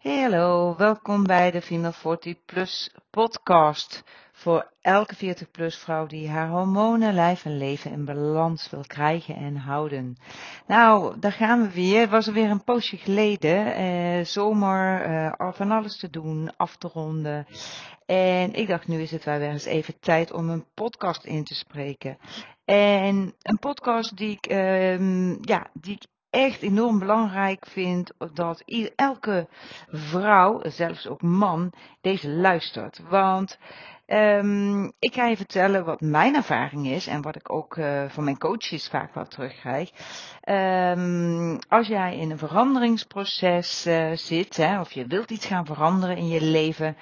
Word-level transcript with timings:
Hey, 0.00 0.22
hallo, 0.22 0.74
welkom 0.76 1.22
bij 1.22 1.50
de 1.50 1.62
Female 1.62 1.92
40 1.92 2.44
Plus 2.44 2.94
podcast. 3.10 4.04
Voor 4.32 4.72
elke 4.80 5.14
40 5.14 5.50
plus 5.50 5.76
vrouw 5.76 6.06
die 6.06 6.28
haar 6.28 6.48
hormonen, 6.48 7.14
lijf 7.14 7.44
en 7.44 7.58
leven 7.58 7.90
in 7.90 8.04
balans 8.04 8.70
wil 8.70 8.84
krijgen 8.86 9.36
en 9.36 9.56
houden. 9.56 10.16
Nou, 10.66 11.18
daar 11.18 11.32
gaan 11.32 11.62
we 11.62 11.70
weer. 11.70 12.00
Het 12.00 12.10
was 12.10 12.26
er 12.26 12.32
weer 12.32 12.50
een 12.50 12.64
poosje 12.64 12.96
geleden. 12.96 13.74
Eh, 13.74 14.24
zomer, 14.24 15.02
eh, 15.02 15.52
van 15.52 15.70
alles 15.70 15.96
te 15.98 16.10
doen, 16.10 16.56
af 16.56 16.76
te 16.76 16.88
ronden. 16.88 17.46
En 18.06 18.52
ik 18.52 18.68
dacht, 18.68 18.88
nu 18.88 19.00
is 19.00 19.10
het 19.10 19.24
wel 19.24 19.38
weer 19.38 19.50
eens 19.50 19.64
even 19.64 20.00
tijd 20.00 20.32
om 20.32 20.50
een 20.50 20.66
podcast 20.74 21.24
in 21.24 21.44
te 21.44 21.54
spreken. 21.54 22.18
En 22.64 23.34
een 23.42 23.58
podcast 23.58 24.16
die 24.16 24.30
ik, 24.30 24.46
ehm, 24.46 25.36
ja, 25.40 25.70
die 25.72 25.94
ik 25.94 26.06
echt 26.30 26.62
enorm 26.62 26.98
belangrijk 26.98 27.66
vind 27.66 28.12
dat 28.32 28.62
elke 28.96 29.48
vrouw, 29.88 30.60
zelfs 30.62 31.06
ook 31.06 31.22
man, 31.22 31.72
deze 32.00 32.30
luistert. 32.30 33.00
Want 33.08 33.58
um, 34.06 34.92
ik 34.98 35.14
ga 35.14 35.26
je 35.26 35.36
vertellen 35.36 35.84
wat 35.84 36.00
mijn 36.00 36.34
ervaring 36.34 36.86
is 36.86 37.06
en 37.06 37.22
wat 37.22 37.36
ik 37.36 37.52
ook 37.52 37.76
uh, 37.76 38.04
van 38.08 38.24
mijn 38.24 38.38
coaches 38.38 38.88
vaak 38.88 39.14
wel 39.14 39.26
terugkrijg. 39.26 39.90
Um, 40.48 41.58
als 41.68 41.86
jij 41.86 42.16
in 42.16 42.30
een 42.30 42.38
veranderingsproces 42.38 43.86
uh, 43.86 44.10
zit, 44.14 44.56
hè, 44.56 44.80
of 44.80 44.92
je 44.92 45.06
wilt 45.06 45.30
iets 45.30 45.46
gaan 45.46 45.66
veranderen 45.66 46.16
in 46.16 46.28
je 46.28 46.42
leven, 46.42 46.96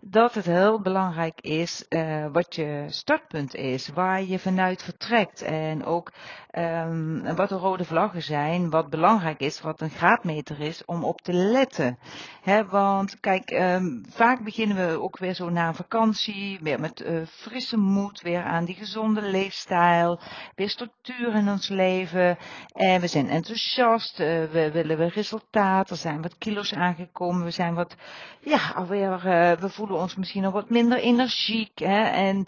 dat 0.00 0.34
het 0.34 0.44
heel 0.44 0.80
belangrijk 0.80 1.40
is 1.40 1.86
uh, 1.88 2.26
wat 2.32 2.54
je 2.54 2.84
startpunt 2.88 3.54
is, 3.54 3.88
waar 3.88 4.22
je 4.22 4.38
vanuit 4.38 4.82
vertrekt 4.82 5.42
en 5.42 5.84
ook 5.84 6.12
um, 6.58 7.34
wat 7.36 7.48
de 7.48 7.54
rode 7.54 7.84
vlaggen 7.84 8.22
zijn, 8.22 8.70
wat 8.70 8.90
belangrijk 8.90 9.40
is, 9.40 9.60
wat 9.60 9.80
een 9.80 9.90
graadmeter 9.90 10.60
is 10.60 10.84
om 10.84 11.04
op 11.04 11.20
te 11.20 11.32
letten. 11.32 11.98
He, 12.42 12.66
want 12.66 13.20
kijk, 13.20 13.50
um, 13.50 14.04
vaak 14.08 14.44
beginnen 14.44 14.76
we 14.76 15.02
ook 15.02 15.18
weer 15.18 15.34
zo 15.34 15.50
na 15.50 15.74
vakantie, 15.74 16.58
weer 16.62 16.80
met 16.80 17.00
uh, 17.00 17.26
frisse 17.26 17.76
moed, 17.76 18.20
weer 18.20 18.42
aan 18.42 18.64
die 18.64 18.74
gezonde 18.74 19.22
leefstijl, 19.22 20.20
weer 20.54 20.70
structuur 20.70 21.34
in 21.34 21.48
ons 21.48 21.68
leven 21.68 22.38
en 22.72 23.00
we 23.00 23.06
zijn 23.06 23.28
enthousiast, 23.28 24.20
uh, 24.20 24.26
we 24.26 24.70
willen 24.72 24.96
weer 24.96 25.12
resultaat, 25.14 25.90
er 25.90 25.96
zijn 25.96 26.22
wat 26.22 26.38
kilo's 26.38 26.72
aangekomen, 26.74 27.44
we 27.44 27.50
zijn 27.50 27.74
wat, 27.74 27.96
ja, 28.40 28.72
alweer, 28.74 29.12
uh, 29.12 29.52
we 29.52 29.68
voelen 29.68 29.96
ons 29.96 30.16
misschien 30.16 30.42
nog 30.42 30.52
wat 30.52 30.70
minder 30.70 30.98
energiek. 30.98 31.80
En 31.80 32.46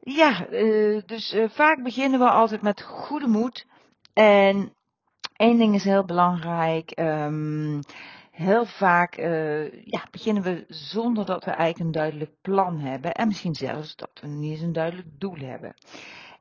ja, 0.00 0.48
uh, 0.50 1.02
dus 1.06 1.34
uh, 1.34 1.48
vaak 1.48 1.82
beginnen 1.82 2.18
we 2.18 2.30
altijd 2.30 2.62
met 2.62 2.82
goede 2.82 3.26
moed. 3.26 3.66
En 4.12 4.72
één 5.36 5.58
ding 5.58 5.74
is 5.74 5.84
heel 5.84 6.04
belangrijk. 6.04 6.92
Um, 6.98 7.80
heel 8.30 8.64
vaak 8.64 9.18
uh, 9.18 9.84
ja, 9.84 10.06
beginnen 10.10 10.42
we 10.42 10.64
zonder 10.68 11.26
dat 11.26 11.44
we 11.44 11.50
eigenlijk 11.50 11.80
een 11.80 12.00
duidelijk 12.00 12.30
plan 12.42 12.78
hebben. 12.78 13.12
En 13.12 13.26
misschien 13.26 13.54
zelfs 13.54 13.96
dat 13.96 14.10
we 14.20 14.26
niet 14.26 14.52
eens 14.52 14.60
een 14.60 14.72
duidelijk 14.72 15.08
doel 15.18 15.36
hebben. 15.36 15.74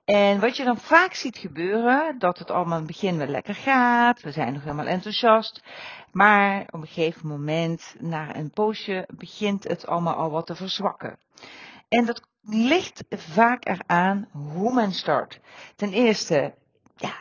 En 0.06 0.40
wat 0.40 0.58
je 0.58 0.64
dan 0.64 0.78
vaak 0.78 1.14
ziet 1.14 1.38
gebeuren, 1.38 2.20
dat 2.20 2.40
het 2.40 2.52
allemaal 2.52 2.80
in 2.80 2.84
het 2.84 2.92
begin 2.92 3.18
wel 3.18 3.28
lekker 3.28 3.56
gaat, 3.56 4.22
we 4.22 4.32
zijn 4.32 4.54
nog 4.54 4.64
helemaal 4.64 4.86
enthousiast, 4.86 5.64
maar 6.12 6.62
op 6.62 6.82
een 6.82 6.88
gegeven 6.88 7.28
moment, 7.28 7.96
na 8.00 8.36
een 8.36 8.50
poosje, 8.50 9.08
begint 9.18 9.64
het 9.64 9.88
allemaal 9.88 10.16
al 10.16 10.30
wat 10.30 10.46
te 10.46 10.56
verzwakken. 10.56 11.20
En 11.90 12.06
dat 12.06 12.28
ligt 12.42 13.04
vaak 13.10 13.66
eraan 13.66 14.28
hoe 14.32 14.74
men 14.74 14.92
start. 14.92 15.40
Ten 15.76 15.94
eerste, 15.94 16.54
ja, 16.96 17.14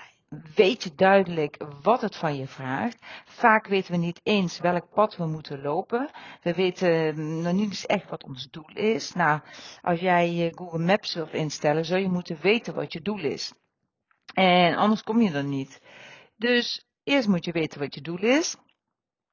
weet 0.54 0.82
je 0.82 0.94
duidelijk 0.94 1.64
wat 1.82 2.00
het 2.00 2.16
van 2.16 2.36
je 2.36 2.46
vraagt. 2.46 2.96
Vaak 3.24 3.66
weten 3.66 3.92
we 3.92 3.98
niet 3.98 4.20
eens 4.22 4.60
welk 4.60 4.90
pad 4.94 5.16
we 5.16 5.26
moeten 5.26 5.62
lopen. 5.62 6.10
We 6.42 6.54
weten 6.54 7.14
mm, 7.14 7.42
nog 7.42 7.52
niet 7.52 7.68
eens 7.68 7.86
echt 7.86 8.08
wat 8.10 8.24
ons 8.24 8.48
doel 8.50 8.70
is. 8.74 9.12
Nou, 9.12 9.40
als 9.82 10.00
jij 10.00 10.52
Google 10.54 10.78
Maps 10.78 11.14
wilt 11.14 11.32
instellen, 11.32 11.84
zul 11.84 11.98
je 11.98 12.08
moeten 12.08 12.38
weten 12.40 12.74
wat 12.74 12.92
je 12.92 13.00
doel 13.00 13.20
is. 13.20 13.52
En 14.34 14.74
anders 14.74 15.02
kom 15.02 15.22
je 15.22 15.32
er 15.32 15.44
niet. 15.44 15.80
Dus 16.36 16.86
eerst 17.04 17.28
moet 17.28 17.44
je 17.44 17.52
weten 17.52 17.80
wat 17.80 17.94
je 17.94 18.00
doel 18.00 18.18
is. 18.18 18.56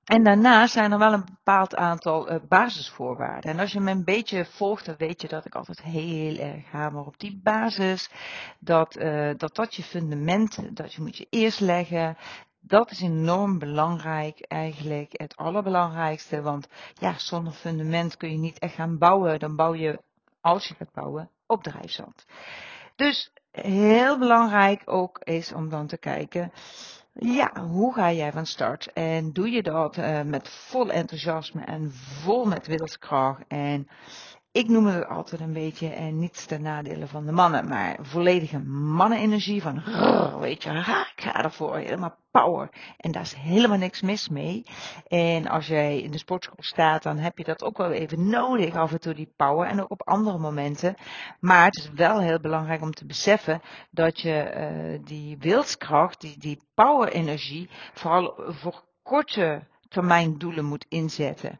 En 0.05 0.23
daarna 0.23 0.67
zijn 0.67 0.91
er 0.91 0.97
wel 0.97 1.13
een 1.13 1.25
bepaald 1.25 1.75
aantal 1.75 2.31
uh, 2.31 2.39
basisvoorwaarden. 2.47 3.51
En 3.51 3.59
als 3.59 3.71
je 3.71 3.79
me 3.79 3.91
een 3.91 4.03
beetje 4.03 4.45
volgt, 4.45 4.85
dan 4.85 4.95
weet 4.97 5.21
je 5.21 5.27
dat 5.27 5.45
ik 5.45 5.55
altijd 5.55 5.81
heel 5.81 6.37
erg 6.37 6.71
hamer 6.71 7.05
op 7.05 7.19
die 7.19 7.39
basis. 7.43 8.09
Dat, 8.59 8.95
uh, 8.97 9.31
dat 9.37 9.55
dat 9.55 9.75
je 9.75 9.83
fundament, 9.83 10.75
dat 10.77 10.93
je 10.93 11.01
moet 11.01 11.17
je 11.17 11.27
eerst 11.29 11.59
leggen. 11.59 12.17
Dat 12.59 12.91
is 12.91 13.01
enorm 13.01 13.59
belangrijk, 13.59 14.39
eigenlijk 14.41 15.11
het 15.11 15.35
allerbelangrijkste. 15.35 16.41
Want 16.41 16.67
ja, 16.93 17.13
zonder 17.17 17.53
fundament 17.53 18.17
kun 18.17 18.31
je 18.31 18.37
niet 18.37 18.59
echt 18.59 18.75
gaan 18.75 18.97
bouwen. 18.97 19.39
Dan 19.39 19.55
bouw 19.55 19.73
je, 19.73 19.99
als 20.41 20.67
je 20.67 20.75
gaat 20.75 20.93
bouwen, 20.93 21.29
op 21.45 21.63
drijfzand. 21.63 22.25
Dus 22.95 23.31
heel 23.51 24.19
belangrijk 24.19 24.81
ook 24.85 25.19
is 25.19 25.53
om 25.53 25.69
dan 25.69 25.87
te 25.87 25.97
kijken 25.97 26.51
ja, 27.19 27.51
hoe 27.61 27.93
ga 27.93 28.11
jij 28.11 28.31
van 28.31 28.45
start? 28.45 28.93
En 28.93 29.33
doe 29.33 29.49
je 29.49 29.63
dat 29.63 29.97
uh, 29.97 30.21
met 30.21 30.49
vol 30.49 30.91
enthousiasme 30.91 31.61
en 31.61 31.91
vol 31.93 32.45
met 32.45 32.67
wilskracht 32.67 33.41
en 33.47 33.87
ik 34.55 34.69
noem 34.69 34.85
het 34.85 35.07
altijd 35.07 35.41
een 35.41 35.53
beetje, 35.53 35.87
en 35.87 36.19
niets 36.19 36.45
ten 36.45 36.61
nadele 36.61 37.07
van 37.07 37.25
de 37.25 37.31
mannen, 37.31 37.67
maar 37.67 37.97
volledige 38.01 38.59
mannenenergie 38.69 39.61
van, 39.61 39.83
weet 40.39 40.63
je, 40.63 40.69
ik 41.15 41.23
ga 41.23 41.43
ervoor, 41.43 41.77
helemaal 41.77 42.15
power. 42.31 42.69
En 42.97 43.11
daar 43.11 43.21
is 43.21 43.33
helemaal 43.33 43.77
niks 43.77 44.01
mis 44.01 44.29
mee. 44.29 44.65
En 45.07 45.47
als 45.47 45.67
jij 45.67 46.01
in 46.01 46.11
de 46.11 46.17
sportschool 46.17 46.63
staat, 46.63 47.03
dan 47.03 47.17
heb 47.17 47.37
je 47.37 47.43
dat 47.43 47.63
ook 47.63 47.77
wel 47.77 47.91
even 47.91 48.29
nodig, 48.29 48.75
af 48.75 48.91
en 48.91 48.99
toe 48.99 49.13
die 49.13 49.33
power, 49.35 49.67
en 49.67 49.81
ook 49.81 49.91
op 49.91 50.07
andere 50.07 50.37
momenten. 50.37 50.95
Maar 51.39 51.65
het 51.65 51.75
is 51.75 51.91
wel 51.95 52.19
heel 52.19 52.39
belangrijk 52.39 52.81
om 52.81 52.91
te 52.91 53.05
beseffen 53.05 53.61
dat 53.91 54.19
je 54.19 54.53
uh, 54.57 54.99
die 55.05 55.37
wilskracht, 55.37 56.21
die, 56.21 56.37
die 56.37 56.61
power 56.73 57.11
energie, 57.11 57.69
vooral 57.93 58.33
voor 58.47 58.83
korte 59.03 59.67
termijn 59.95 60.37
doelen 60.37 60.65
moet 60.65 60.85
inzetten. 60.89 61.59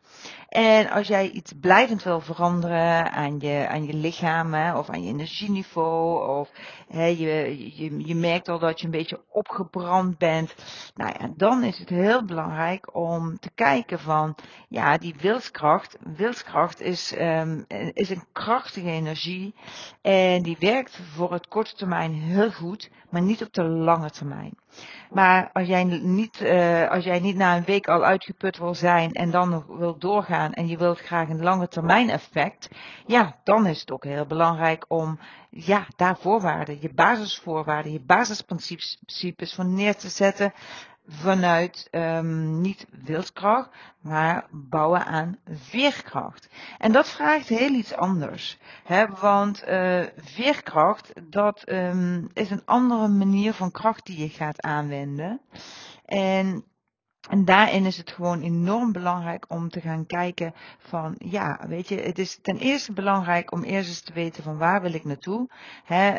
En 0.56 0.90
als 0.90 1.08
jij 1.08 1.30
iets 1.30 1.54
blijvend 1.62 2.04
wil 2.04 2.20
veranderen 2.20 3.12
aan 3.12 3.40
je, 3.40 3.68
aan 3.70 3.86
je 3.86 3.94
lichaam 3.94 4.54
hè, 4.54 4.78
of 4.78 4.90
aan 4.90 5.04
je 5.04 5.10
energieniveau 5.10 6.40
of 6.40 6.50
hè, 6.88 7.06
je, 7.06 7.76
je, 7.76 8.08
je 8.08 8.16
merkt 8.16 8.50
al 8.50 8.60
dat 8.60 8.80
je 8.80 8.86
een 8.86 8.92
beetje 8.92 9.24
opgebrand 9.30 10.18
bent, 10.18 10.56
nou 10.94 11.14
ja, 11.20 11.30
dan 11.36 11.64
is 11.64 11.80
het 11.80 11.90
heel 11.90 12.26
belangrijk 12.26 12.96
om 12.96 13.40
te 13.40 13.52
kijken 13.56 14.00
van 14.00 14.36
ja, 14.70 14.98
die 14.98 15.16
wilskracht. 15.22 15.98
Wilskracht 16.16 16.82
is, 16.82 17.14
um, 17.20 17.66
is 17.94 18.10
een 18.10 18.24
krachtige 18.32 18.90
energie 18.90 19.56
en 20.02 20.44
die 20.44 20.58
werkt 20.60 21.00
voor 21.14 21.34
het 21.34 21.48
korte 21.48 21.76
termijn 21.76 22.14
heel 22.14 22.52
goed, 22.52 22.90
maar 23.10 23.22
niet 23.22 23.44
op 23.44 23.54
de 23.54 23.64
lange 23.64 24.10
termijn. 24.10 24.58
Maar 25.10 25.50
als 25.54 25.68
jij 25.68 25.84
niet, 25.84 26.42
uh, 26.42 26.90
als 26.90 27.04
jij 27.04 27.20
niet 27.20 27.36
na 27.36 27.56
een 27.56 27.64
week 27.64 27.88
al 27.88 28.04
uitgeput 28.04 28.58
wil 28.58 28.76
zijn 28.76 29.12
en 29.12 29.32
dan 29.32 29.50
nog 29.50 29.66
wil 29.68 29.98
doorgaan 29.98 30.45
en 30.54 30.68
je 30.68 30.78
wilt 30.78 31.00
graag 31.00 31.30
een 31.30 31.44
lange 31.44 31.68
termijn 31.68 32.10
effect, 32.10 32.70
ja, 33.06 33.36
dan 33.44 33.68
is 33.68 33.80
het 33.80 33.92
ook 33.92 34.04
heel 34.04 34.26
belangrijk 34.26 34.86
om 34.88 35.20
ja, 35.50 35.88
daar 35.96 36.18
voorwaarden, 36.18 36.78
je 36.82 36.94
basisvoorwaarden, 36.94 37.92
je 37.92 38.02
basisprincipes 38.02 39.54
van 39.54 39.74
neer 39.74 39.96
te 39.96 40.10
zetten 40.10 40.54
vanuit 41.08 41.88
um, 41.92 42.62
niet 42.62 42.88
wilskracht, 43.04 43.70
maar 44.02 44.46
bouwen 44.52 45.06
aan 45.06 45.38
veerkracht. 45.46 46.50
En 46.78 46.92
dat 46.92 47.10
vraagt 47.10 47.48
heel 47.48 47.74
iets 47.74 47.94
anders. 47.94 48.58
Hè? 48.84 49.06
Want 49.08 49.64
uh, 49.68 50.04
veerkracht, 50.16 51.14
dat 51.24 51.70
um, 51.70 52.30
is 52.34 52.50
een 52.50 52.66
andere 52.66 53.08
manier 53.08 53.54
van 53.54 53.72
kracht 53.72 54.06
die 54.06 54.20
je 54.20 54.30
gaat 54.30 54.62
aanwenden. 54.62 55.42
En 56.06 56.66
en 57.30 57.46
daarin 57.46 57.86
is 57.86 57.98
het 57.98 58.12
gewoon 58.12 58.42
enorm 58.42 58.92
belangrijk 58.92 59.46
om 59.48 59.70
te 59.70 59.82
gaan 59.82 60.06
kijken 60.06 60.54
van, 60.78 61.16
ja, 61.18 61.60
weet 61.68 61.88
je, 61.88 61.96
het 62.02 62.20
is 62.20 62.40
ten 62.42 62.58
eerste 62.58 62.94
belangrijk 62.94 63.52
om 63.52 63.64
eerst 63.64 63.90
eens 63.90 64.02
te 64.02 64.14
weten 64.14 64.44
van 64.44 64.58
waar 64.58 64.82
wil 64.82 64.94
ik 64.94 65.04
naartoe. 65.04 65.50
Hè, 65.84 66.12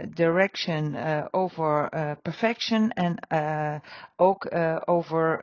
uh, 0.00 0.06
direction 0.14 0.94
uh, 0.94 1.24
over 1.30 1.94
uh, 1.94 2.10
perfection 2.22 2.90
en 2.90 3.18
ook 4.16 4.54
over 4.84 5.40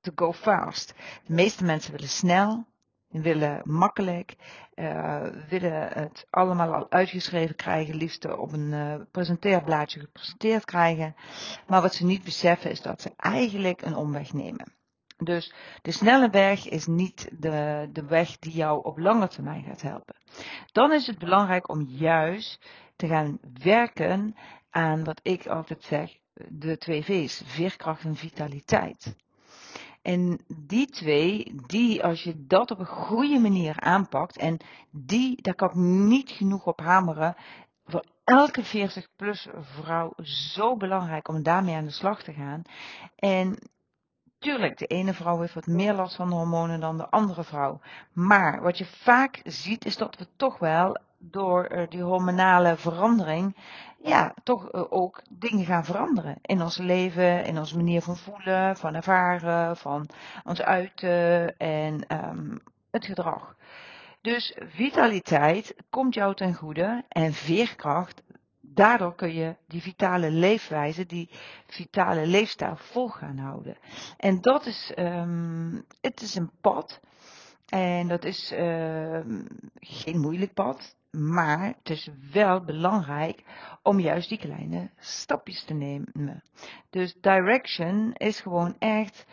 to 0.00 0.12
go 0.14 0.32
fast. 0.32 0.94
De 1.26 1.34
meeste 1.34 1.64
mensen 1.64 1.92
willen 1.92 2.08
snel, 2.08 2.66
willen 3.22 3.60
makkelijk, 3.64 4.36
uh, 4.74 5.22
willen 5.48 5.88
het 5.88 6.26
allemaal 6.30 6.74
al 6.74 6.90
uitgeschreven 6.90 7.56
krijgen, 7.56 7.94
liefst 7.94 8.36
op 8.36 8.52
een 8.52 8.72
uh, 8.72 8.94
presenteerblaadje 9.10 10.00
gepresenteerd 10.00 10.64
krijgen. 10.64 11.14
Maar 11.66 11.82
wat 11.82 11.94
ze 11.94 12.04
niet 12.04 12.24
beseffen 12.24 12.70
is 12.70 12.82
dat 12.82 13.02
ze 13.02 13.12
eigenlijk 13.16 13.82
een 13.82 13.96
omweg 13.96 14.32
nemen. 14.32 14.74
Dus 15.16 15.54
de 15.82 15.90
snelle 15.90 16.30
weg 16.30 16.68
is 16.68 16.86
niet 16.86 17.28
de, 17.38 17.88
de 17.92 18.04
weg 18.04 18.38
die 18.38 18.52
jou 18.52 18.84
op 18.84 18.98
lange 18.98 19.28
termijn 19.28 19.62
gaat 19.62 19.82
helpen. 19.82 20.16
Dan 20.72 20.92
is 20.92 21.06
het 21.06 21.18
belangrijk 21.18 21.68
om 21.68 21.82
juist 21.82 22.66
te 22.96 23.06
gaan 23.06 23.38
werken 23.62 24.36
aan 24.70 25.04
wat 25.04 25.20
ik 25.22 25.46
altijd 25.46 25.82
zeg, 25.82 26.18
de 26.48 26.78
twee 26.78 27.04
V's, 27.04 27.42
veerkracht 27.44 28.04
en 28.04 28.16
vitaliteit. 28.16 29.16
En 30.06 30.40
die 30.66 30.86
twee, 30.86 31.54
die, 31.66 32.04
als 32.04 32.22
je 32.22 32.46
dat 32.46 32.70
op 32.70 32.78
een 32.78 32.86
goede 32.86 33.38
manier 33.38 33.80
aanpakt, 33.80 34.36
en 34.36 34.58
die, 34.90 35.42
daar 35.42 35.54
kan 35.54 35.68
ik 35.68 35.74
niet 35.74 36.30
genoeg 36.30 36.66
op 36.66 36.80
hameren, 36.80 37.36
voor 37.84 38.04
elke 38.24 38.64
40-plus 38.64 39.48
vrouw 39.60 40.12
zo 40.22 40.76
belangrijk 40.76 41.28
om 41.28 41.42
daarmee 41.42 41.74
aan 41.74 41.84
de 41.84 41.90
slag 41.90 42.22
te 42.22 42.32
gaan. 42.32 42.62
En 43.16 43.58
tuurlijk, 44.38 44.78
de 44.78 44.86
ene 44.86 45.14
vrouw 45.14 45.40
heeft 45.40 45.54
wat 45.54 45.66
meer 45.66 45.94
last 45.94 46.16
van 46.16 46.28
de 46.28 46.34
hormonen 46.34 46.80
dan 46.80 46.96
de 46.96 47.10
andere 47.10 47.44
vrouw. 47.44 47.80
Maar 48.12 48.62
wat 48.62 48.78
je 48.78 48.86
vaak 48.86 49.40
ziet, 49.44 49.84
is 49.84 49.96
dat 49.96 50.16
we 50.16 50.26
toch 50.36 50.58
wel 50.58 50.96
door 51.18 51.72
uh, 51.72 51.82
die 51.88 52.02
hormonale 52.02 52.76
verandering, 52.76 53.56
ja, 54.02 54.34
toch 54.42 54.74
uh, 54.74 54.84
ook 54.88 55.22
dingen 55.30 55.64
gaan 55.64 55.84
veranderen 55.84 56.38
in 56.42 56.62
ons 56.62 56.76
leven, 56.78 57.44
in 57.44 57.58
onze 57.58 57.76
manier 57.76 58.02
van 58.02 58.16
voelen, 58.16 58.76
van 58.76 58.94
ervaren, 58.94 59.76
van 59.76 60.08
ons 60.44 60.62
uiten 60.62 61.56
en 61.56 62.04
um, 62.28 62.60
het 62.90 63.04
gedrag. 63.04 63.56
Dus 64.20 64.56
vitaliteit 64.58 65.74
komt 65.90 66.14
jou 66.14 66.34
ten 66.34 66.54
goede 66.54 67.04
en 67.08 67.32
veerkracht. 67.32 68.22
Daardoor 68.60 69.14
kun 69.14 69.34
je 69.34 69.56
die 69.66 69.82
vitale 69.82 70.30
leefwijze, 70.30 71.06
die 71.06 71.30
vitale 71.66 72.26
leefstijl 72.26 72.76
vol 72.76 73.08
gaan 73.08 73.38
houden. 73.38 73.76
En 74.16 74.40
dat 74.40 74.66
is, 74.66 74.92
um, 74.96 75.84
het 76.00 76.20
is 76.20 76.34
een 76.34 76.50
pad. 76.60 77.00
En 77.66 78.08
dat 78.08 78.24
is 78.24 78.52
uh, 78.52 79.20
geen 79.74 80.20
moeilijk 80.20 80.54
pad. 80.54 80.96
Maar 81.16 81.66
het 81.66 81.90
is 81.90 82.08
wel 82.32 82.64
belangrijk 82.64 83.42
om 83.82 84.00
juist 84.00 84.28
die 84.28 84.38
kleine 84.38 84.90
stapjes 84.98 85.64
te 85.64 85.74
nemen. 85.74 86.42
Dus 86.90 87.14
direction 87.20 88.12
is 88.12 88.40
gewoon 88.40 88.76
echt 88.78 89.26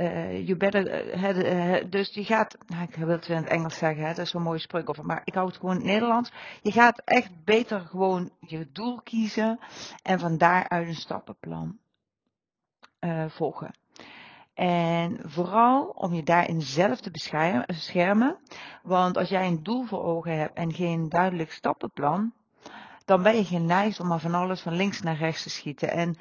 uh, 0.00 0.46
you 0.46 0.56
better, 0.56 1.14
uh, 1.14 1.90
dus 1.90 2.14
je 2.14 2.24
gaat, 2.24 2.58
nou, 2.66 2.82
ik 2.82 2.94
wil 2.94 3.08
het 3.08 3.28
in 3.28 3.36
het 3.36 3.48
Engels 3.48 3.78
zeggen, 3.78 4.02
hè, 4.04 4.08
dat 4.08 4.24
is 4.24 4.30
zo'n 4.30 4.42
mooie 4.42 4.58
spreuk 4.58 4.88
over, 4.88 5.04
maar 5.04 5.22
ik 5.24 5.34
hou 5.34 5.46
het 5.46 5.56
gewoon 5.56 5.74
in 5.74 5.80
het 5.80 5.90
Nederlands. 5.90 6.32
Je 6.62 6.72
gaat 6.72 7.02
echt 7.04 7.44
beter 7.44 7.80
gewoon 7.80 8.30
je 8.40 8.68
doel 8.72 9.00
kiezen 9.02 9.58
en 10.02 10.18
van 10.18 10.38
daaruit 10.38 10.88
een 10.88 10.94
stappenplan 10.94 11.78
volgen. 13.28 13.70
En 14.56 15.18
vooral 15.24 15.84
om 15.84 16.14
je 16.14 16.22
daarin 16.22 16.62
zelf 16.62 17.00
te 17.00 17.10
beschermen, 17.66 18.36
want 18.82 19.16
als 19.16 19.28
jij 19.28 19.46
een 19.46 19.62
doel 19.62 19.84
voor 19.84 20.02
ogen 20.02 20.38
hebt 20.38 20.56
en 20.56 20.72
geen 20.72 21.08
duidelijk 21.08 21.52
stappenplan, 21.52 22.32
dan 23.04 23.22
ben 23.22 23.36
je 23.36 23.44
geneigd 23.44 24.00
om 24.00 24.06
maar 24.06 24.20
van 24.20 24.34
alles 24.34 24.60
van 24.60 24.72
links 24.72 25.02
naar 25.02 25.16
rechts 25.16 25.42
te 25.42 25.50
schieten. 25.50 25.90
En 25.90 26.16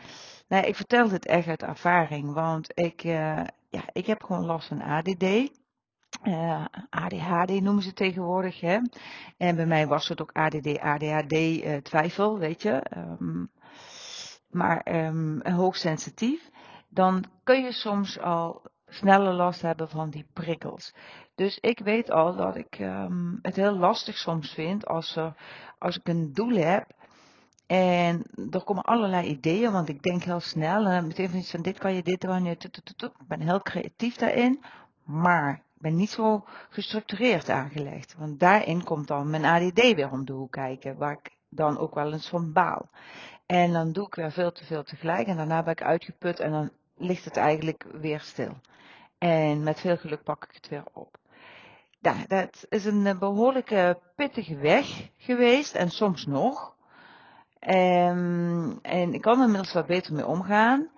nou, 0.47 0.65
ik 0.65 0.75
vertel 0.75 1.09
dit 1.09 1.25
echt 1.25 1.47
uit 1.47 1.63
ervaring, 1.63 2.33
want 2.33 2.71
ik, 2.73 3.03
uh, 3.03 3.43
ja, 3.69 3.81
ik 3.91 4.05
heb 4.05 4.23
gewoon 4.23 4.45
last 4.45 4.67
van 4.67 4.81
ADD. 4.81 5.23
Uh, 5.23 5.49
eh, 6.23 6.65
ADHD 6.89 7.61
noemen 7.61 7.83
ze 7.83 7.93
tegenwoordig. 7.93 8.59
Hè? 8.59 8.79
En 9.37 9.55
bij 9.55 9.65
mij 9.65 9.87
was 9.87 10.07
het 10.07 10.21
ook 10.21 10.31
ADD, 10.31 10.79
ADHD 10.79 11.33
uh, 11.33 11.75
twijfel, 11.75 12.37
weet 12.37 12.61
je. 12.61 12.83
Um, 12.97 13.51
maar 14.49 15.05
um, 15.05 15.41
hoogsensitief. 15.43 16.49
Dan 16.95 17.25
kun 17.43 17.63
je 17.63 17.71
soms 17.71 18.19
al 18.19 18.61
sneller 18.87 19.33
last 19.33 19.61
hebben 19.61 19.89
van 19.89 20.09
die 20.09 20.25
prikkels. 20.33 20.93
Dus 21.35 21.57
ik 21.59 21.79
weet 21.79 22.11
al 22.11 22.35
dat 22.35 22.55
ik 22.55 22.79
um, 22.79 23.39
het 23.41 23.55
heel 23.55 23.77
lastig 23.77 24.17
soms 24.17 24.53
vind 24.53 24.85
als, 24.85 25.17
als 25.79 25.97
ik 25.97 26.07
een 26.07 26.33
doel 26.33 26.55
heb 26.55 26.85
en 27.67 28.23
er 28.51 28.63
komen 28.63 28.83
allerlei 28.83 29.27
ideeën, 29.27 29.71
want 29.71 29.89
ik 29.89 30.01
denk 30.01 30.23
heel 30.23 30.39
snel. 30.39 30.85
En 30.85 31.07
meteen 31.07 31.29
van 31.29 31.39
iets 31.39 31.51
van 31.51 31.61
dit 31.61 31.77
kan 31.77 31.93
je, 31.93 32.03
dit 32.03 32.25
kan 32.25 32.43
je. 32.43 32.51
Ik 32.51 33.27
ben 33.27 33.41
heel 33.41 33.61
creatief 33.61 34.15
daarin. 34.15 34.63
Maar 35.03 35.53
ik 35.53 35.81
ben 35.81 35.95
niet 35.95 36.09
zo 36.09 36.45
gestructureerd 36.69 37.49
aangelegd. 37.49 38.15
Want 38.17 38.39
daarin 38.39 38.83
komt 38.83 39.07
dan 39.07 39.29
mijn 39.29 39.45
ADD 39.45 39.95
weer 39.95 40.11
om 40.11 40.25
de 40.25 40.33
hoek 40.33 40.51
kijken. 40.51 40.97
Waar 40.97 41.11
ik 41.11 41.37
dan 41.49 41.77
ook 41.77 41.95
wel 41.95 42.13
eens 42.13 42.29
van 42.29 42.53
baal. 42.53 42.89
En 43.45 43.73
dan 43.73 43.91
doe 43.91 44.05
ik 44.05 44.15
weer 44.15 44.31
veel 44.31 44.51
te 44.51 44.65
veel 44.65 44.83
tegelijk. 44.83 45.27
En 45.27 45.37
daarna 45.37 45.63
ben 45.63 45.73
ik 45.73 45.83
uitgeput 45.83 46.39
en 46.39 46.51
dan 46.51 46.71
ligt 46.97 47.25
het 47.25 47.37
eigenlijk 47.37 47.85
weer 47.91 48.19
stil. 48.19 48.57
En 49.17 49.63
met 49.63 49.79
veel 49.79 49.97
geluk 49.97 50.23
pak 50.23 50.43
ik 50.43 50.55
het 50.55 50.69
weer 50.69 50.83
op. 50.93 51.17
Ja, 51.99 52.15
dat 52.27 52.65
is 52.69 52.85
een 52.85 53.19
behoorlijke 53.19 53.99
pittige 54.15 54.57
weg 54.57 55.09
geweest 55.17 55.75
en 55.75 55.89
soms 55.89 56.25
nog. 56.25 56.75
Um, 57.67 58.79
en 58.81 59.13
ik 59.13 59.21
kan 59.21 59.37
er 59.37 59.45
inmiddels 59.45 59.73
wat 59.73 59.85
beter 59.85 60.13
mee 60.13 60.25
omgaan. 60.25 60.89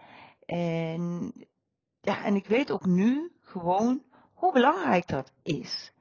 En, 0.46 1.34
ja, 2.02 2.24
en 2.24 2.36
ik 2.36 2.48
weet 2.48 2.72
ook 2.72 2.86
nu 2.86 3.32
gewoon 3.42 4.04
hoe 4.34 4.54
belangrijk 4.54 5.08
dat 5.08 5.32
is. 5.44 5.94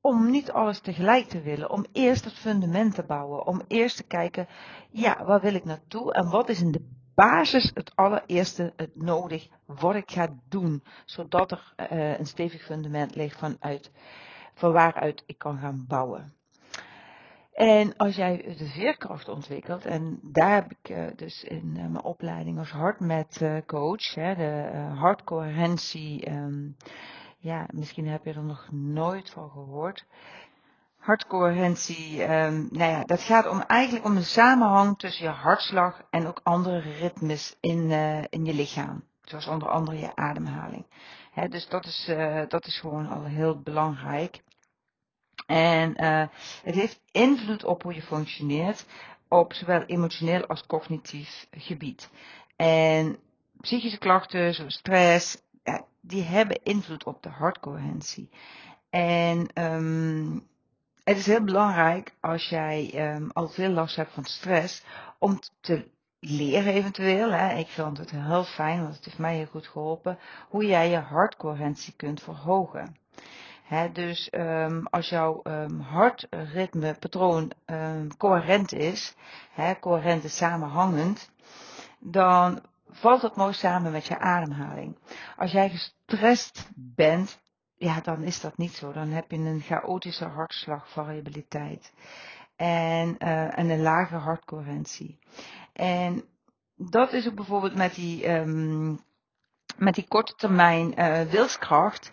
Om 0.00 0.30
niet 0.30 0.50
alles 0.50 0.80
tegelijk 0.80 1.28
te 1.28 1.40
willen, 1.40 1.70
om 1.70 1.86
eerst 1.92 2.24
het 2.24 2.34
fundament 2.34 2.94
te 2.94 3.02
bouwen, 3.02 3.46
om 3.46 3.62
eerst 3.66 3.96
te 3.96 4.06
kijken, 4.06 4.48
ja, 4.90 5.24
waar 5.24 5.40
wil 5.40 5.54
ik 5.54 5.64
naartoe 5.64 6.12
en 6.12 6.30
wat 6.30 6.48
is 6.48 6.60
in 6.60 6.72
de 6.72 6.97
basis 7.18 7.70
het 7.74 7.92
allereerste 7.94 8.72
het 8.76 8.96
nodig 8.96 9.48
wat 9.66 9.94
ik 9.94 10.10
ga 10.10 10.28
doen, 10.48 10.82
zodat 11.04 11.50
er 11.50 11.74
uh, 11.92 12.18
een 12.18 12.26
stevig 12.26 12.62
fundament 12.62 13.14
ligt 13.14 13.38
vanuit, 13.38 13.90
van 14.54 14.72
waaruit 14.72 15.22
ik 15.26 15.38
kan 15.38 15.58
gaan 15.58 15.84
bouwen. 15.88 16.32
En 17.52 17.96
als 17.96 18.16
jij 18.16 18.54
de 18.58 18.66
veerkracht 18.66 19.28
ontwikkelt, 19.28 19.84
en 19.84 20.18
daar 20.22 20.54
heb 20.54 20.70
ik 20.70 20.90
uh, 20.90 21.06
dus 21.16 21.44
in 21.44 21.74
uh, 21.76 21.80
mijn 21.80 22.04
opleiding 22.04 22.58
als 22.58 22.70
hartmet 22.70 23.40
uh, 23.40 23.56
coach, 23.66 24.14
hè, 24.14 24.34
de 24.34 24.78
hartcoherentie, 24.94 26.30
um, 26.30 26.76
ja, 27.38 27.66
misschien 27.72 28.08
heb 28.08 28.24
je 28.24 28.32
er 28.32 28.44
nog 28.44 28.68
nooit 28.72 29.30
van 29.30 29.50
gehoord. 29.50 30.06
Hartcoherentie, 30.98 32.22
um, 32.22 32.68
nou 32.70 32.90
ja, 32.90 33.04
dat 33.04 33.22
gaat 33.22 33.48
om 33.48 33.60
eigenlijk 33.60 34.04
om 34.04 34.14
de 34.14 34.22
samenhang 34.22 34.98
tussen 34.98 35.24
je 35.24 35.30
hartslag 35.30 36.02
en 36.10 36.26
ook 36.26 36.40
andere 36.42 36.78
ritmes 36.78 37.56
in, 37.60 37.90
in 38.30 38.44
je 38.44 38.54
lichaam. 38.54 39.04
Zoals 39.22 39.46
onder 39.46 39.68
andere 39.68 39.98
je 39.98 40.16
ademhaling. 40.16 40.86
Dus 41.48 41.68
dat 41.68 41.84
is, 41.84 42.10
dat 42.48 42.66
is 42.66 42.80
gewoon 42.80 43.08
al 43.08 43.24
heel 43.24 43.60
belangrijk. 43.60 44.42
En 45.46 46.04
uh, 46.04 46.26
het 46.62 46.74
heeft 46.74 47.00
invloed 47.12 47.64
op 47.64 47.82
hoe 47.82 47.94
je 47.94 48.02
functioneert 48.02 48.86
op 49.28 49.52
zowel 49.52 49.82
emotioneel 49.82 50.46
als 50.46 50.66
cognitief 50.66 51.46
gebied. 51.50 52.10
En 52.56 53.18
psychische 53.60 53.98
klachten 53.98 54.54
zoals 54.54 54.74
stress, 54.74 55.42
die 56.00 56.22
hebben 56.22 56.62
invloed 56.62 57.04
op 57.04 57.22
de 57.22 57.28
hartcoherentie. 57.28 58.30
En 58.90 59.62
um, 59.62 60.48
het 61.08 61.16
is 61.16 61.26
heel 61.26 61.44
belangrijk 61.44 62.14
als 62.20 62.48
jij 62.48 63.12
um, 63.14 63.30
al 63.32 63.48
veel 63.48 63.70
last 63.70 63.96
hebt 63.96 64.12
van 64.12 64.24
stress, 64.24 64.82
om 65.18 65.40
te 65.60 65.90
leren 66.20 66.72
eventueel, 66.72 67.30
hè, 67.30 67.54
ik 67.54 67.68
vind 67.68 67.98
het 67.98 68.10
heel 68.10 68.44
fijn, 68.44 68.82
want 68.82 68.94
het 68.94 69.04
heeft 69.04 69.18
mij 69.18 69.36
heel 69.36 69.46
goed 69.46 69.66
geholpen, 69.66 70.18
hoe 70.48 70.66
jij 70.66 70.90
je 70.90 70.96
hartcoherentie 70.96 71.94
kunt 71.96 72.22
verhogen. 72.22 72.96
Dus 73.92 74.28
um, 74.32 74.86
als 74.90 75.08
jouw 75.08 75.40
um, 75.44 75.80
hartritmepatroon 75.80 77.52
um, 77.66 78.16
coherent 78.16 78.72
is, 78.72 79.14
he, 79.52 79.78
coherent 79.78 80.24
is 80.24 80.36
samenhangend, 80.36 81.30
dan 81.98 82.60
valt 82.90 83.20
dat 83.20 83.36
mooi 83.36 83.52
samen 83.52 83.92
met 83.92 84.06
je 84.06 84.18
ademhaling. 84.18 84.98
Als 85.36 85.52
jij 85.52 85.70
gestrest 85.70 86.68
bent, 86.74 87.38
ja, 87.78 88.00
dan 88.00 88.22
is 88.22 88.40
dat 88.40 88.56
niet 88.56 88.72
zo. 88.72 88.92
Dan 88.92 89.08
heb 89.08 89.30
je 89.30 89.36
een 89.36 89.60
chaotische 89.60 90.24
hartslagvariabiliteit 90.24 91.92
en, 92.56 93.16
uh, 93.18 93.58
en 93.58 93.70
een 93.70 93.82
lage 93.82 94.16
hartcoherentie. 94.16 95.18
En 95.72 96.24
dat 96.76 97.12
is 97.12 97.28
ook 97.28 97.34
bijvoorbeeld 97.34 97.74
met 97.74 97.94
die, 97.94 98.28
um, 98.28 99.00
met 99.76 99.94
die 99.94 100.08
korte 100.08 100.34
termijn 100.34 100.94
uh, 100.98 101.20
wilskracht 101.20 102.12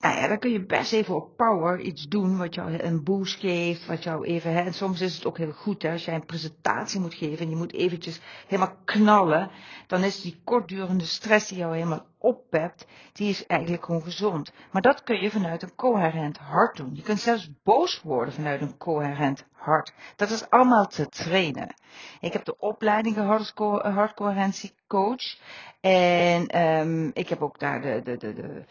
nou 0.00 0.16
ja, 0.16 0.28
dan 0.28 0.38
kun 0.38 0.50
je 0.50 0.66
best 0.66 0.92
even 0.92 1.14
op 1.14 1.36
power 1.36 1.80
iets 1.80 2.08
doen 2.08 2.38
wat 2.38 2.54
jou 2.54 2.72
een 2.72 3.04
boost 3.04 3.40
geeft, 3.40 3.86
wat 3.86 4.02
jou 4.02 4.24
even, 4.24 4.52
hè, 4.52 4.60
en 4.60 4.74
soms 4.74 5.00
is 5.00 5.14
het 5.14 5.26
ook 5.26 5.38
heel 5.38 5.52
goed, 5.52 5.82
hè, 5.82 5.92
als 5.92 6.04
jij 6.04 6.14
een 6.14 6.26
presentatie 6.26 7.00
moet 7.00 7.14
geven 7.14 7.38
en 7.38 7.50
je 7.50 7.56
moet 7.56 7.72
eventjes 7.72 8.20
helemaal 8.46 8.76
knallen, 8.84 9.50
dan 9.86 10.04
is 10.04 10.20
die 10.20 10.40
kortdurende 10.44 11.04
stress 11.04 11.48
die 11.48 11.58
jou 11.58 11.74
helemaal 11.74 12.06
oppept, 12.20 12.86
die 13.12 13.28
is 13.28 13.46
eigenlijk 13.46 13.84
gewoon 13.84 14.02
gezond. 14.02 14.52
Maar 14.70 14.82
dat 14.82 15.02
kun 15.02 15.20
je 15.22 15.30
vanuit 15.30 15.62
een 15.62 15.74
coherent 15.74 16.38
hart 16.38 16.76
doen. 16.76 16.94
Je 16.94 17.02
kunt 17.02 17.20
zelfs 17.20 17.50
boos 17.62 18.02
worden 18.02 18.34
vanuit 18.34 18.60
een 18.60 18.76
coherent 18.76 19.46
hart. 19.52 19.92
Dat 20.16 20.30
is 20.30 20.50
allemaal 20.50 20.86
te 20.86 21.08
trainen. 21.08 21.74
Ik 22.20 22.32
heb 22.32 22.44
de 22.44 22.58
opleiding 22.58 23.14
gehad 23.14 23.52
als 23.54 23.82
hartcoherentiecoach. 23.94 25.38
En 25.80 26.60
um, 26.60 27.10
ik 27.14 27.28
heb 27.28 27.42
ook 27.42 27.58
daar 27.58 27.80
de, 27.82 28.00
de, 28.02 28.16
de, 28.16 28.64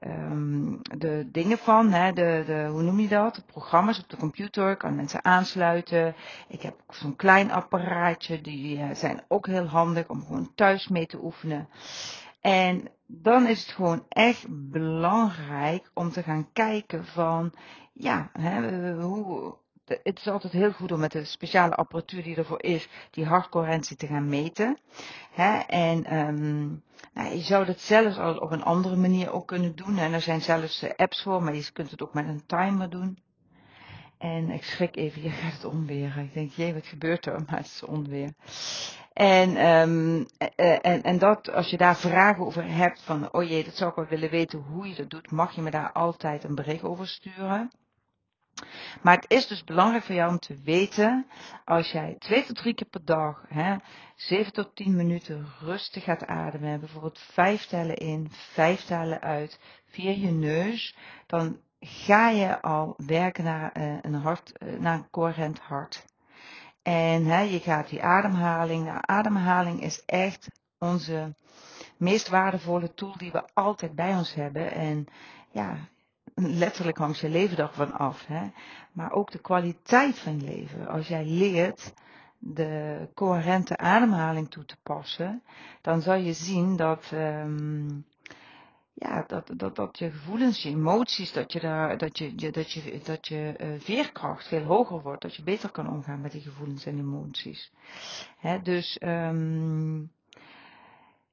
um, 0.00 0.80
de 0.82 1.28
dingen 1.32 1.58
van, 1.58 1.92
hè, 1.92 2.12
de, 2.12 2.42
de, 2.46 2.66
hoe 2.70 2.82
noem 2.82 3.00
je 3.00 3.08
dat? 3.08 3.34
De 3.34 3.42
programma's 3.46 3.98
op 3.98 4.08
de 4.08 4.16
computer, 4.16 4.70
ik 4.70 4.78
kan 4.78 4.94
mensen 4.94 5.24
aansluiten. 5.24 6.14
Ik 6.48 6.62
heb 6.62 6.74
zo'n 6.88 7.16
klein 7.16 7.52
apparaatje, 7.52 8.40
die 8.40 8.78
uh, 8.78 8.90
zijn 8.92 9.24
ook 9.28 9.46
heel 9.46 9.66
handig 9.66 10.08
om 10.08 10.24
gewoon 10.24 10.54
thuis 10.54 10.88
mee 10.88 11.06
te 11.06 11.18
oefenen. 11.22 11.68
En 12.44 12.88
dan 13.06 13.46
is 13.46 13.60
het 13.60 13.70
gewoon 13.70 14.04
echt 14.08 14.46
belangrijk 14.70 15.90
om 15.94 16.10
te 16.10 16.22
gaan 16.22 16.52
kijken 16.52 17.04
van, 17.04 17.52
ja, 17.92 18.30
hè, 18.32 18.92
hoe, 18.94 19.54
het 19.84 20.18
is 20.18 20.28
altijd 20.28 20.52
heel 20.52 20.72
goed 20.72 20.92
om 20.92 21.00
met 21.00 21.12
de 21.12 21.24
speciale 21.24 21.74
apparatuur 21.74 22.22
die 22.22 22.36
ervoor 22.36 22.62
is, 22.62 22.88
die 23.10 23.24
hartcoherentie 23.24 23.96
te 23.96 24.06
gaan 24.06 24.28
meten. 24.28 24.78
Hè? 25.30 25.58
En 25.58 26.16
um, 26.16 26.82
nou, 27.14 27.34
je 27.34 27.42
zou 27.42 27.64
dat 27.64 27.80
zelfs 27.80 28.18
al 28.18 28.36
op 28.36 28.50
een 28.50 28.64
andere 28.64 28.96
manier 28.96 29.32
ook 29.32 29.46
kunnen 29.46 29.76
doen. 29.76 29.98
En 29.98 30.12
er 30.12 30.20
zijn 30.20 30.40
zelfs 30.40 30.82
eh, 30.82 30.90
apps 30.96 31.22
voor, 31.22 31.42
maar 31.42 31.54
je 31.54 31.72
kunt 31.72 31.90
het 31.90 32.02
ook 32.02 32.14
met 32.14 32.28
een 32.28 32.46
timer 32.46 32.90
doen. 32.90 33.18
En 34.18 34.50
ik 34.50 34.64
schrik 34.64 34.96
even, 34.96 35.22
je 35.22 35.30
gaat 35.30 35.52
het 35.52 35.64
onweer. 35.64 36.18
Ik 36.18 36.34
denk, 36.34 36.50
jee, 36.50 36.74
wat 36.74 36.86
gebeurt 36.86 37.26
er? 37.26 37.42
Maar 37.46 37.56
het 37.56 37.66
is 37.66 37.84
onweer. 37.84 38.32
En, 39.14 39.66
um, 39.66 40.26
en, 40.56 41.02
en 41.02 41.18
dat, 41.18 41.52
als 41.52 41.70
je 41.70 41.76
daar 41.76 41.96
vragen 41.96 42.44
over 42.44 42.64
hebt, 42.64 43.02
van, 43.02 43.32
oh 43.32 43.48
jee, 43.48 43.64
dat 43.64 43.76
zou 43.76 43.90
ik 43.90 43.96
wel 43.96 44.06
willen 44.06 44.30
weten 44.30 44.58
hoe 44.58 44.88
je 44.88 44.94
dat 44.94 45.10
doet, 45.10 45.30
mag 45.30 45.54
je 45.54 45.62
me 45.62 45.70
daar 45.70 45.92
altijd 45.92 46.44
een 46.44 46.54
bericht 46.54 46.82
over 46.82 47.06
sturen. 47.06 47.70
Maar 49.02 49.14
het 49.16 49.30
is 49.30 49.46
dus 49.46 49.64
belangrijk 49.64 50.04
voor 50.04 50.14
jou 50.14 50.30
om 50.30 50.38
te 50.38 50.60
weten, 50.64 51.26
als 51.64 51.90
jij 51.90 52.16
twee 52.18 52.44
tot 52.44 52.56
drie 52.56 52.74
keer 52.74 52.88
per 52.88 53.04
dag, 53.04 53.44
hè, 53.48 53.76
7 54.16 54.52
tot 54.52 54.76
10 54.76 54.96
minuten 54.96 55.46
rustig 55.60 56.04
gaat 56.04 56.26
ademen, 56.26 56.80
bijvoorbeeld 56.80 57.18
vijf 57.18 57.66
tellen 57.66 57.96
in, 57.96 58.28
vijf 58.30 58.80
tellen 58.84 59.20
uit, 59.20 59.60
via 59.86 60.10
je 60.10 60.30
neus, 60.30 60.96
dan 61.26 61.60
ga 61.80 62.28
je 62.28 62.62
al 62.62 62.94
werken 62.96 63.44
naar 63.44 63.78
uh, 63.78 63.98
een 64.02 64.14
hart, 64.14 64.52
naar 64.78 64.94
een 64.94 65.10
coherent 65.10 65.58
hart. 65.58 66.04
En 66.84 67.24
hè, 67.24 67.40
je 67.40 67.60
gaat 67.60 67.88
die 67.88 68.02
ademhaling, 68.02 68.84
nou, 68.84 68.98
ademhaling 69.00 69.82
is 69.82 70.04
echt 70.04 70.48
onze 70.78 71.34
meest 71.96 72.28
waardevolle 72.28 72.94
tool 72.94 73.16
die 73.16 73.32
we 73.32 73.42
altijd 73.54 73.94
bij 73.94 74.14
ons 74.14 74.34
hebben. 74.34 74.72
En 74.72 75.06
ja, 75.50 75.76
letterlijk 76.34 76.98
hangt 76.98 77.18
je 77.18 77.28
leven 77.28 77.56
ervan 77.56 77.92
af. 77.92 78.26
Hè? 78.26 78.50
Maar 78.92 79.12
ook 79.12 79.30
de 79.30 79.38
kwaliteit 79.38 80.18
van 80.18 80.40
je 80.40 80.46
leven. 80.46 80.88
Als 80.88 81.08
jij 81.08 81.24
leert 81.24 81.92
de 82.38 83.08
coherente 83.14 83.76
ademhaling 83.76 84.50
toe 84.50 84.64
te 84.64 84.76
passen, 84.82 85.42
dan 85.80 86.00
zal 86.00 86.14
je 86.14 86.32
zien 86.32 86.76
dat, 86.76 87.10
um, 87.14 88.04
ja, 89.04 89.24
dat, 89.26 89.50
dat, 89.56 89.76
dat 89.76 89.98
je 89.98 90.10
gevoelens, 90.10 90.62
je 90.62 90.68
emoties, 90.68 91.32
dat 91.32 91.52
je, 91.52 91.60
daar, 91.60 91.98
dat 91.98 92.18
je, 92.18 92.34
dat 92.50 92.72
je, 92.72 93.00
dat 93.04 93.28
je 93.28 93.54
uh, 93.60 93.80
veerkracht 93.80 94.48
veel 94.48 94.62
hoger 94.62 95.02
wordt. 95.02 95.22
Dat 95.22 95.34
je 95.34 95.42
beter 95.42 95.70
kan 95.70 95.90
omgaan 95.90 96.20
met 96.20 96.32
die 96.32 96.40
gevoelens 96.40 96.86
en 96.86 96.98
emoties. 96.98 97.72
Hè? 98.38 98.62
Dus 98.62 99.00
um, 99.02 100.10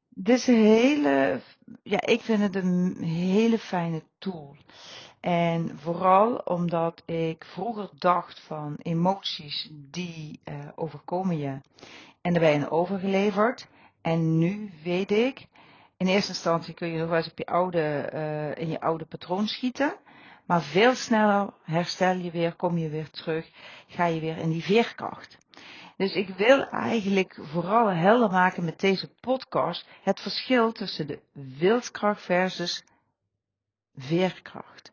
dit 0.09 0.37
is 0.37 0.47
een 0.47 0.63
hele, 0.63 1.41
ja, 1.83 2.01
ik 2.01 2.21
vind 2.21 2.41
het 2.41 2.55
een 2.55 2.97
hele 3.03 3.59
fijne 3.59 4.03
tool. 4.17 4.55
En 5.19 5.79
vooral 5.79 6.35
omdat 6.35 7.03
ik 7.05 7.45
vroeger 7.45 7.89
dacht 7.99 8.39
van 8.39 8.75
emoties 8.77 9.69
die 9.73 10.39
uh, 10.49 10.55
overkomen 10.75 11.37
je 11.37 11.59
en 12.21 12.33
daarbij 12.33 12.55
een 12.55 12.69
overgeleverd. 12.69 13.67
En 14.01 14.37
nu 14.37 14.71
weet 14.83 15.11
ik, 15.11 15.47
in 16.01 16.07
eerste 16.07 16.31
instantie 16.31 16.73
kun 16.73 16.87
je 16.87 16.99
nog 16.99 17.07
wel 17.07 17.17
eens 17.17 17.29
op 17.29 17.37
je 17.37 17.45
oude, 17.45 18.09
uh, 18.13 18.63
in 18.63 18.69
je 18.69 18.81
oude 18.81 19.05
patroon 19.05 19.47
schieten. 19.47 19.95
Maar 20.45 20.61
veel 20.61 20.95
sneller 20.95 21.53
herstel 21.63 22.15
je 22.15 22.31
weer, 22.31 22.55
kom 22.55 22.77
je 22.77 22.89
weer 22.89 23.09
terug, 23.09 23.49
ga 23.87 24.05
je 24.05 24.19
weer 24.19 24.37
in 24.37 24.49
die 24.49 24.63
veerkracht. 24.63 25.37
Dus 25.97 26.13
ik 26.13 26.27
wil 26.27 26.67
eigenlijk 26.69 27.37
vooral 27.41 27.87
helder 27.87 28.29
maken 28.29 28.65
met 28.65 28.79
deze 28.79 29.09
podcast 29.19 29.87
het 30.01 30.19
verschil 30.19 30.71
tussen 30.71 31.07
de 31.07 31.19
wilskracht 31.57 32.21
versus 32.21 32.83
veerkracht. 33.95 34.91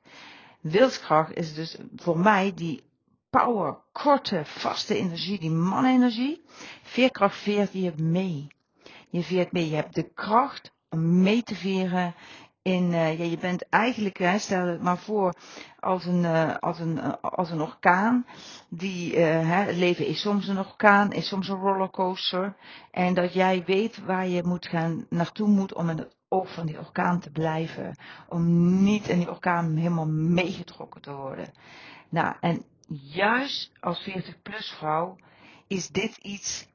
Wilskracht 0.61 1.37
is 1.37 1.55
dus 1.55 1.79
voor 1.97 2.19
mij 2.19 2.53
die 2.55 2.83
power, 3.31 3.79
korte, 3.93 4.45
vaste 4.45 4.95
energie, 4.95 5.39
die 5.39 5.51
mannenergie. 5.51 6.43
Veerkracht 6.83 7.37
veert 7.37 7.73
je 7.73 7.93
mee. 7.97 8.47
Je 9.11 9.23
veert 9.23 9.53
mee, 9.53 9.69
je 9.69 9.75
hebt 9.75 9.95
de 9.95 10.13
kracht 10.15 10.77
om 10.89 11.23
mee 11.23 11.43
te 11.43 11.55
veren 11.55 12.15
in, 12.63 12.93
uh, 12.93 13.19
ja, 13.19 13.25
je 13.25 13.39
bent 13.39 13.69
eigenlijk, 13.69 14.35
stel 14.37 14.67
het 14.67 14.83
maar 14.83 14.99
voor, 14.99 15.35
als 15.81 16.05
een, 16.05 16.23
uh, 16.23 16.57
als 16.57 16.79
een, 16.79 16.97
uh, 16.97 17.13
als 17.21 17.51
een 17.51 17.61
orkaan. 17.61 18.27
Die, 18.69 19.17
hè, 19.17 19.65
het 19.65 19.77
leven 19.77 20.07
is 20.07 20.21
soms 20.21 20.49
een 20.49 20.59
orkaan, 20.59 21.13
is 21.13 21.29
soms 21.29 21.49
een 21.49 21.61
rollercoaster. 21.61 22.57
En 22.91 23.15
dat 23.15 23.33
jij 23.33 23.65
weet 23.67 24.05
waar 24.05 24.29
je 24.29 24.43
moet 24.45 24.67
gaan, 24.67 25.07
naartoe 25.11 25.49
moet 25.49 25.75
om 25.75 25.89
in 25.89 25.99
het 25.99 26.17
oog 26.29 26.55
van 26.55 26.67
die 26.67 26.79
orkaan 26.79 27.21
te 27.21 27.31
blijven. 27.31 27.97
Om 28.29 28.83
niet 28.83 29.09
in 29.09 29.19
die 29.19 29.31
orkaan 29.31 29.77
helemaal 29.77 30.09
meegetrokken 30.09 31.01
te 31.01 31.13
worden. 31.13 31.53
Nou, 32.09 32.35
en 32.41 32.65
juist 33.13 33.73
als 33.81 34.01
40 34.01 34.43
plus 34.43 34.71
vrouw 34.71 35.17
is 35.67 35.89
dit 35.89 36.17
iets 36.17 36.67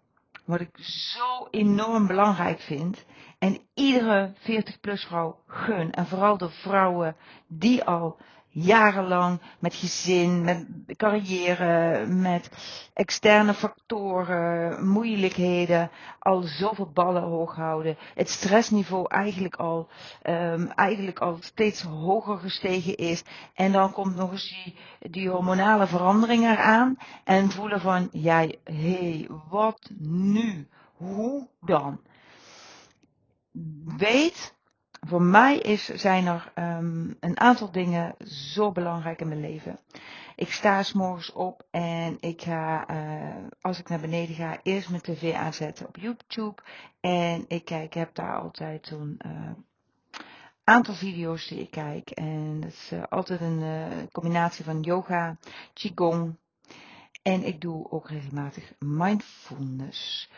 wat 0.46 0.60
ik 0.60 0.78
zo 0.78 1.48
enorm 1.52 2.08
belangrijk 2.08 2.60
vind. 2.60 3.06
En 3.44 3.60
iedere 3.74 4.34
40-plus 4.40 5.06
vrouw 5.06 5.40
gun. 5.48 5.92
En 5.92 6.06
vooral 6.06 6.38
de 6.38 6.50
vrouwen 6.50 7.16
die 7.48 7.84
al 7.84 8.18
jarenlang 8.50 9.42
met 9.60 9.76
gezin, 9.76 10.42
met 10.42 10.68
carrière, 10.98 12.06
met 12.06 12.50
externe 12.94 13.54
factoren, 13.54 14.88
moeilijkheden, 14.88 15.92
al 16.20 16.42
zoveel 16.42 16.92
ballen 16.92 17.22
hoog 17.22 17.56
houden. 17.56 17.98
Het 18.16 18.30
stressniveau 18.30 19.06
eigenlijk 19.08 19.56
al, 19.56 19.90
um, 20.30 20.68
eigenlijk 20.68 21.20
al 21.20 21.38
steeds 21.40 21.82
hoger 21.82 22.38
gestegen 22.38 22.96
is. 22.96 23.24
En 23.54 23.72
dan 23.72 23.92
komt 23.92 24.16
nog 24.16 24.32
eens 24.32 24.64
die, 24.64 24.76
die 25.12 25.30
hormonale 25.30 25.88
verandering 25.88 26.44
eraan. 26.44 26.98
En 27.24 27.52
voelen 27.52 27.82
van, 27.82 28.10
ja, 28.12 28.40
hé, 28.40 28.58
hey, 28.64 29.30
wat 29.50 29.90
nu? 30.00 30.68
Hoe 30.94 31.48
dan? 31.62 32.00
Weet 33.98 34.56
voor 35.08 35.22
mij 35.22 35.58
is, 35.58 35.86
zijn 35.86 36.26
er 36.26 36.52
um, 36.56 37.18
een 37.20 37.40
aantal 37.40 37.72
dingen 37.72 38.16
zo 38.28 38.72
belangrijk 38.72 39.22
in 39.22 39.28
mijn 39.28 39.40
leven. 39.40 39.80
Ik 40.36 40.52
sta 40.52 40.84
s 40.84 40.94
morgens 40.94 41.32
op 41.32 41.66
en 41.72 42.18
ik 42.20 42.42
ga, 42.42 42.90
uh, 42.90 43.46
als 43.62 43.80
ik 43.80 43.90
naar 43.90 44.00
beneden 44.00 44.36
ga, 44.36 44.60
eerst 44.64 44.90
mijn 44.90 45.02
tv 45.02 45.34
aanzetten 45.34 45.88
op 45.88 45.98
YouTube. 45.98 46.62
En 47.00 47.46
ik 47.48 47.66
kijk, 47.66 47.94
heb 47.94 48.16
daar 48.16 48.40
altijd 48.40 48.88
zo'n 48.88 49.20
uh, 49.26 49.52
aantal 50.64 50.94
video's 50.94 51.48
die 51.48 51.60
ik 51.60 51.72
kijk. 51.72 52.10
En 52.10 52.60
dat 52.60 52.72
is 52.72 52.90
uh, 52.94 53.04
altijd 53.10 53.42
een 53.42 54.10
combinatie 54.12 54.66
van 54.66 54.82
yoga, 54.82 55.38
qigong. 55.74 56.38
En 57.22 57.44
ik 57.44 57.62
doe 57.62 57.92
ook 57.92 58.10
regelmatig 58.10 58.74
mindfulness. 58.80 60.30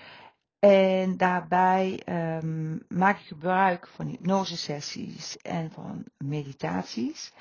En 0.59 1.17
daarbij 1.17 2.01
um, 2.09 2.85
maak 2.87 3.19
ik 3.19 3.25
gebruik 3.25 3.87
van 3.87 4.07
hypnosesessies 4.07 5.37
en 5.37 5.71
van 5.71 6.03
meditaties. 6.17 7.33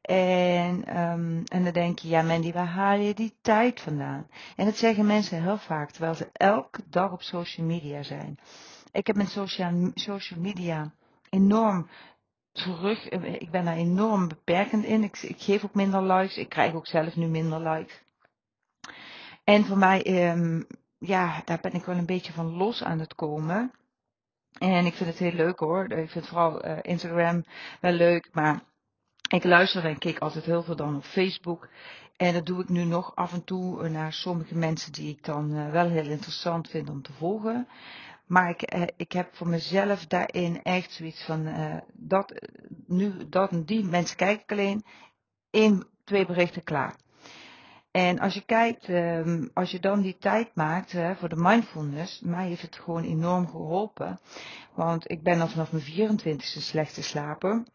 En, 0.00 0.98
um, 1.00 1.42
en 1.44 1.64
dan 1.64 1.72
denk 1.72 1.98
je, 1.98 2.08
ja 2.08 2.22
Mandy, 2.22 2.52
waar 2.52 2.66
haal 2.66 2.98
je 2.98 3.14
die 3.14 3.36
tijd 3.40 3.80
vandaan? 3.80 4.26
En 4.56 4.64
dat 4.64 4.76
zeggen 4.76 5.06
mensen 5.06 5.42
heel 5.42 5.58
vaak, 5.58 5.90
terwijl 5.90 6.14
ze 6.14 6.28
elke 6.32 6.82
dag 6.88 7.12
op 7.12 7.22
social 7.22 7.66
media 7.66 8.02
zijn. 8.02 8.38
Ik 8.92 9.06
heb 9.06 9.16
mijn 9.16 9.28
social, 9.28 9.90
social 9.94 10.40
media 10.40 10.92
enorm 11.30 11.88
terug, 12.52 13.08
ik 13.38 13.50
ben 13.50 13.64
daar 13.64 13.76
enorm 13.76 14.28
beperkend 14.28 14.84
in. 14.84 15.02
Ik, 15.02 15.18
ik 15.22 15.40
geef 15.40 15.64
ook 15.64 15.74
minder 15.74 16.02
likes, 16.02 16.36
ik 16.36 16.48
krijg 16.48 16.74
ook 16.74 16.86
zelf 16.86 17.16
nu 17.16 17.26
minder 17.26 17.60
likes. 17.60 18.02
En 19.44 19.64
voor 19.64 19.78
mij 19.78 20.30
um, 20.30 20.66
ja, 20.98 21.42
daar 21.44 21.60
ben 21.60 21.72
ik 21.72 21.84
wel 21.84 21.96
een 21.96 22.06
beetje 22.06 22.32
van 22.32 22.56
los 22.56 22.82
aan 22.82 22.98
het 22.98 23.14
komen. 23.14 23.72
En 24.58 24.86
ik 24.86 24.94
vind 24.94 25.08
het 25.10 25.18
heel 25.18 25.32
leuk 25.32 25.58
hoor. 25.58 25.92
Ik 25.92 26.10
vind 26.10 26.26
vooral 26.26 26.66
uh, 26.66 26.78
Instagram 26.82 27.44
wel 27.80 27.92
leuk. 27.92 28.28
Maar 28.32 28.62
ik 29.28 29.44
luister 29.44 29.84
en 29.84 29.98
kijk 29.98 30.18
altijd 30.18 30.44
heel 30.44 30.62
veel 30.62 30.76
dan 30.76 30.96
op 30.96 31.04
Facebook. 31.04 31.68
En 32.16 32.32
dat 32.32 32.46
doe 32.46 32.62
ik 32.62 32.68
nu 32.68 32.84
nog 32.84 33.14
af 33.14 33.32
en 33.32 33.44
toe 33.44 33.88
naar 33.88 34.12
sommige 34.12 34.54
mensen 34.54 34.92
die 34.92 35.10
ik 35.10 35.24
dan 35.24 35.52
uh, 35.52 35.70
wel 35.70 35.88
heel 35.88 36.06
interessant 36.10 36.68
vind 36.68 36.90
om 36.90 37.02
te 37.02 37.12
volgen. 37.12 37.68
Maar 38.26 38.50
ik, 38.50 38.90
ik 38.96 39.12
heb 39.12 39.34
voor 39.34 39.48
mezelf 39.48 40.06
daarin 40.06 40.62
echt 40.62 40.92
zoiets 40.92 41.24
van, 41.24 41.48
dat, 41.92 42.48
nu, 42.86 43.28
dat 43.28 43.50
en 43.50 43.64
die 43.64 43.84
mensen 43.84 44.16
kijk 44.16 44.42
ik 44.42 44.52
alleen. 44.52 44.84
één, 45.50 45.86
twee 46.04 46.26
berichten 46.26 46.64
klaar. 46.64 46.96
En 47.96 48.18
als 48.18 48.34
je 48.34 48.44
kijkt, 48.44 48.88
um, 48.88 49.50
als 49.54 49.70
je 49.70 49.80
dan 49.80 50.00
die 50.00 50.16
tijd 50.18 50.54
maakt 50.54 50.94
voor 51.18 51.28
de 51.28 51.36
mindfulness, 51.36 52.20
mij 52.20 52.48
heeft 52.48 52.62
het 52.62 52.76
gewoon 52.76 53.04
enorm 53.04 53.48
geholpen. 53.48 54.20
Want 54.74 55.10
ik 55.10 55.22
ben 55.22 55.40
al 55.40 55.48
vanaf 55.48 55.72
mijn 55.72 55.84
24ste 55.84 56.60
slecht 56.60 56.94
te 56.94 57.02
slapen. 57.02 57.66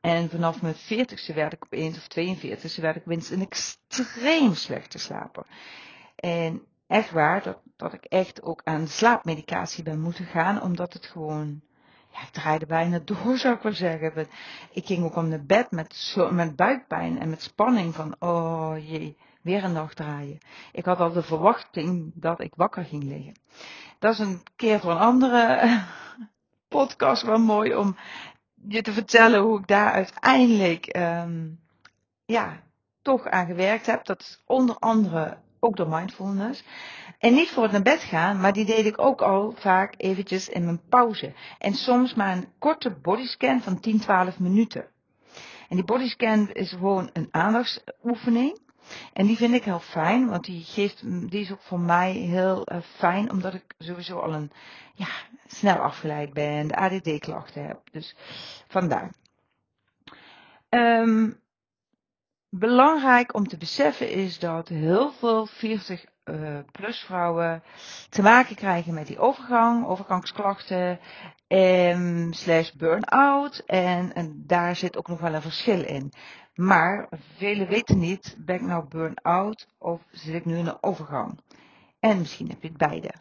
En 0.00 0.30
vanaf 0.30 0.62
mijn 0.62 0.74
40ste 0.74 1.34
werd 1.34 1.52
ik 1.52 1.64
opeens, 1.64 1.96
of 1.96 2.04
42ste, 2.04 2.80
werd 2.80 2.96
ik 2.96 3.04
winst 3.04 3.30
een 3.30 3.40
extreem 3.40 4.54
slecht 4.54 4.90
te 4.90 4.98
slapen. 4.98 5.46
En 6.16 6.62
echt 6.86 7.10
waar, 7.10 7.42
dat, 7.42 7.58
dat 7.76 7.92
ik 7.92 8.04
echt 8.04 8.42
ook 8.42 8.60
aan 8.64 8.88
slaapmedicatie 8.88 9.82
ben 9.82 10.00
moeten 10.00 10.24
gaan, 10.24 10.62
omdat 10.62 10.92
het 10.92 11.06
gewoon 11.06 11.62
ja, 12.16 12.22
ik 12.22 12.32
draaide 12.32 12.66
bijna 12.66 12.98
door, 12.98 13.38
zou 13.38 13.54
ik 13.54 13.62
wel 13.62 13.72
zeggen. 13.72 14.26
Ik 14.70 14.86
ging 14.86 15.04
ook 15.04 15.16
om 15.16 15.28
naar 15.28 15.44
bed 15.44 15.70
met, 15.70 16.16
met 16.30 16.56
buikpijn 16.56 17.18
en 17.18 17.30
met 17.30 17.42
spanning 17.42 17.94
van, 17.94 18.16
oh 18.18 18.88
jee, 18.88 19.16
weer 19.42 19.64
een 19.64 19.72
nacht 19.72 19.96
draaien. 19.96 20.38
Ik 20.72 20.84
had 20.84 21.00
al 21.00 21.12
de 21.12 21.22
verwachting 21.22 22.12
dat 22.14 22.40
ik 22.40 22.54
wakker 22.54 22.84
ging 22.84 23.04
liggen. 23.04 23.34
Dat 23.98 24.12
is 24.12 24.18
een 24.18 24.42
keer 24.56 24.80
voor 24.80 24.90
een 24.90 24.98
andere 24.98 25.80
podcast 26.68 27.22
wel 27.22 27.38
mooi 27.38 27.74
om 27.74 27.96
je 28.68 28.82
te 28.82 28.92
vertellen 28.92 29.40
hoe 29.40 29.58
ik 29.58 29.66
daar 29.66 29.92
uiteindelijk 29.92 30.96
um, 30.96 31.60
ja, 32.24 32.62
toch 33.02 33.26
aan 33.26 33.46
gewerkt 33.46 33.86
heb. 33.86 34.04
Dat 34.04 34.20
is 34.20 34.42
onder 34.46 34.76
andere 34.78 35.38
ook 35.60 35.76
door 35.76 35.88
mindfulness. 35.88 36.64
En 37.18 37.34
niet 37.34 37.50
voor 37.50 37.62
het 37.62 37.72
naar 37.72 37.82
bed 37.82 38.00
gaan, 38.00 38.40
maar 38.40 38.52
die 38.52 38.64
deed 38.64 38.86
ik 38.86 39.00
ook 39.00 39.22
al 39.22 39.54
vaak 39.56 39.94
eventjes 39.96 40.48
in 40.48 40.64
mijn 40.64 40.80
pauze. 40.88 41.32
En 41.58 41.74
soms 41.74 42.14
maar 42.14 42.36
een 42.36 42.48
korte 42.58 42.90
bodyscan 43.02 43.60
van 43.60 43.80
10, 43.80 44.00
12 44.00 44.38
minuten. 44.38 44.86
En 45.68 45.76
die 45.76 45.84
bodyscan 45.84 46.50
is 46.52 46.70
gewoon 46.70 47.10
een 47.12 47.28
aandachtsoefening. 47.30 48.58
En 49.12 49.26
die 49.26 49.36
vind 49.36 49.54
ik 49.54 49.64
heel 49.64 49.80
fijn, 49.80 50.28
want 50.28 50.44
die, 50.44 50.64
geeft, 50.64 51.02
die 51.30 51.40
is 51.40 51.52
ook 51.52 51.62
voor 51.62 51.80
mij 51.80 52.12
heel 52.12 52.72
uh, 52.72 52.78
fijn, 52.80 53.30
omdat 53.30 53.54
ik 53.54 53.74
sowieso 53.78 54.18
al 54.18 54.34
een, 54.34 54.52
ja, 54.94 55.08
snel 55.46 55.76
afgeleid 55.76 56.32
ben, 56.32 56.68
de 56.68 56.76
ADD-klachten 56.76 57.66
heb. 57.66 57.80
Dus 57.90 58.16
vandaar. 58.68 59.10
Um, 60.68 61.40
belangrijk 62.58 63.34
om 63.34 63.48
te 63.48 63.56
beseffen 63.56 64.10
is 64.10 64.38
dat 64.38 64.68
heel 64.68 65.12
veel 65.12 65.46
40 65.46 66.04
uh, 66.24 66.58
plus 66.72 66.98
vrouwen 66.98 67.62
te 68.08 68.22
maken 68.22 68.56
krijgen 68.56 68.94
met 68.94 69.06
die 69.06 69.18
overgang, 69.18 69.86
overgangsklachten, 69.86 70.98
um, 71.48 72.32
slash 72.32 72.70
burn-out. 72.70 73.62
En, 73.66 74.14
en 74.14 74.42
daar 74.46 74.76
zit 74.76 74.96
ook 74.96 75.08
nog 75.08 75.20
wel 75.20 75.34
een 75.34 75.42
verschil 75.42 75.84
in. 75.84 76.12
Maar 76.54 77.08
velen 77.36 77.68
weten 77.68 77.98
niet, 77.98 78.36
ben 78.38 78.54
ik 78.54 78.62
nou 78.62 78.88
burn-out 78.88 79.68
of 79.78 80.02
zit 80.10 80.34
ik 80.34 80.44
nu 80.44 80.56
in 80.56 80.66
een 80.66 80.82
overgang? 80.82 81.40
En 82.00 82.18
misschien 82.18 82.48
heb 82.48 82.62
je 82.62 82.68
het 82.68 82.76
beide. 82.76 83.14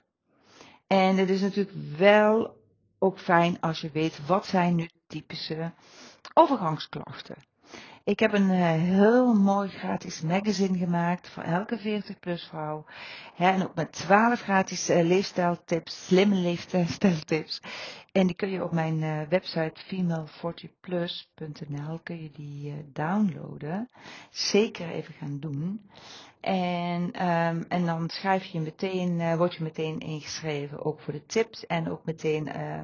En 0.87 1.17
het 1.17 1.29
is 1.29 1.41
natuurlijk 1.41 1.97
wel 1.97 2.63
ook 2.99 3.19
fijn 3.19 3.59
als 3.59 3.81
je 3.81 3.89
weet 3.91 4.25
wat 4.25 4.45
zijn 4.45 4.75
nu 4.75 4.89
typische 5.07 5.71
overgangsklachten. 6.33 7.35
Ik 8.05 8.19
heb 8.19 8.33
een 8.33 8.49
uh, 8.49 8.71
heel 8.71 9.33
mooi 9.33 9.69
gratis 9.69 10.21
magazine 10.21 10.77
gemaakt 10.77 11.29
voor 11.29 11.43
elke 11.43 11.77
40 11.77 12.19
plus 12.19 12.43
vrouw. 12.43 12.85
Ja, 13.35 13.53
en 13.53 13.63
ook 13.63 13.75
met 13.75 13.91
12 13.91 14.41
gratis 14.41 14.89
uh, 14.89 15.03
leefstijltips, 15.03 16.05
slimme 16.05 16.35
leefstijltips. 16.35 17.61
En 18.11 18.27
die 18.27 18.35
kun 18.35 18.49
je 18.49 18.63
op 18.63 18.71
mijn 18.71 19.01
uh, 19.01 19.21
website 19.29 19.81
female40plus.nl 19.85 21.99
kun 22.03 22.23
je 22.23 22.31
die 22.31 22.85
downloaden. 22.93 23.89
Zeker 24.29 24.89
even 24.89 25.13
gaan 25.13 25.39
doen. 25.39 25.89
En, 26.45 27.27
um, 27.27 27.65
en 27.67 27.85
dan 27.85 28.09
schrijf 28.09 28.45
je 28.45 28.59
meteen, 28.59 29.19
uh, 29.19 29.35
word 29.35 29.53
je 29.53 29.63
meteen 29.63 29.99
ingeschreven, 29.99 30.85
ook 30.85 30.99
voor 30.99 31.13
de 31.13 31.25
tips 31.25 31.65
en 31.65 31.91
ook 31.91 32.05
meteen, 32.05 32.47
uh, 32.47 32.79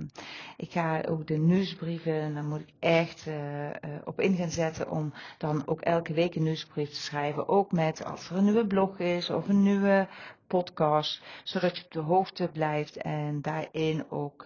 ik 0.57 0.71
ga 0.71 1.01
ook 1.01 1.27
de 1.27 1.37
nieuwsbrieven, 1.37 2.33
dan 2.33 2.47
moet 2.47 2.59
ik 2.59 2.73
echt 2.79 3.25
uh, 3.27 3.69
op 4.03 4.21
in 4.21 4.35
gaan 4.35 4.49
zetten 4.49 4.91
om 4.91 5.13
dan 5.37 5.63
ook 5.65 5.81
elke 5.81 6.13
week 6.13 6.35
een 6.35 6.43
nieuwsbrief 6.43 6.89
te 6.89 7.01
schrijven, 7.01 7.47
ook 7.47 7.71
met 7.71 8.05
als 8.05 8.29
er 8.29 8.37
een 8.37 8.43
nieuwe 8.43 8.67
blog 8.67 8.99
is 8.99 9.29
of 9.29 9.47
een 9.47 9.63
nieuwe 9.63 10.07
podcast, 10.47 11.21
zodat 11.43 11.77
je 11.77 11.83
op 11.83 11.91
de 11.91 11.99
hoogte 11.99 12.49
blijft 12.53 12.97
en 12.97 13.41
daarin 13.41 14.05
ook 14.09 14.45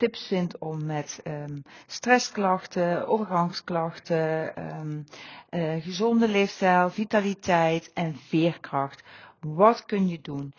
tips 0.00 0.26
vindt 0.26 0.58
om 0.58 0.86
met 0.86 1.20
um, 1.26 1.62
stressklachten, 1.86 3.08
overgangsklachten, 3.08 4.52
um, 4.78 5.04
uh, 5.50 5.82
gezonde 5.82 6.28
leefstijl, 6.28 6.90
vitaliteit 6.90 7.90
en 7.94 8.16
veerkracht. 8.16 9.02
Wat 9.40 9.84
kun 9.86 10.08
je 10.08 10.18
doen? 10.22 10.54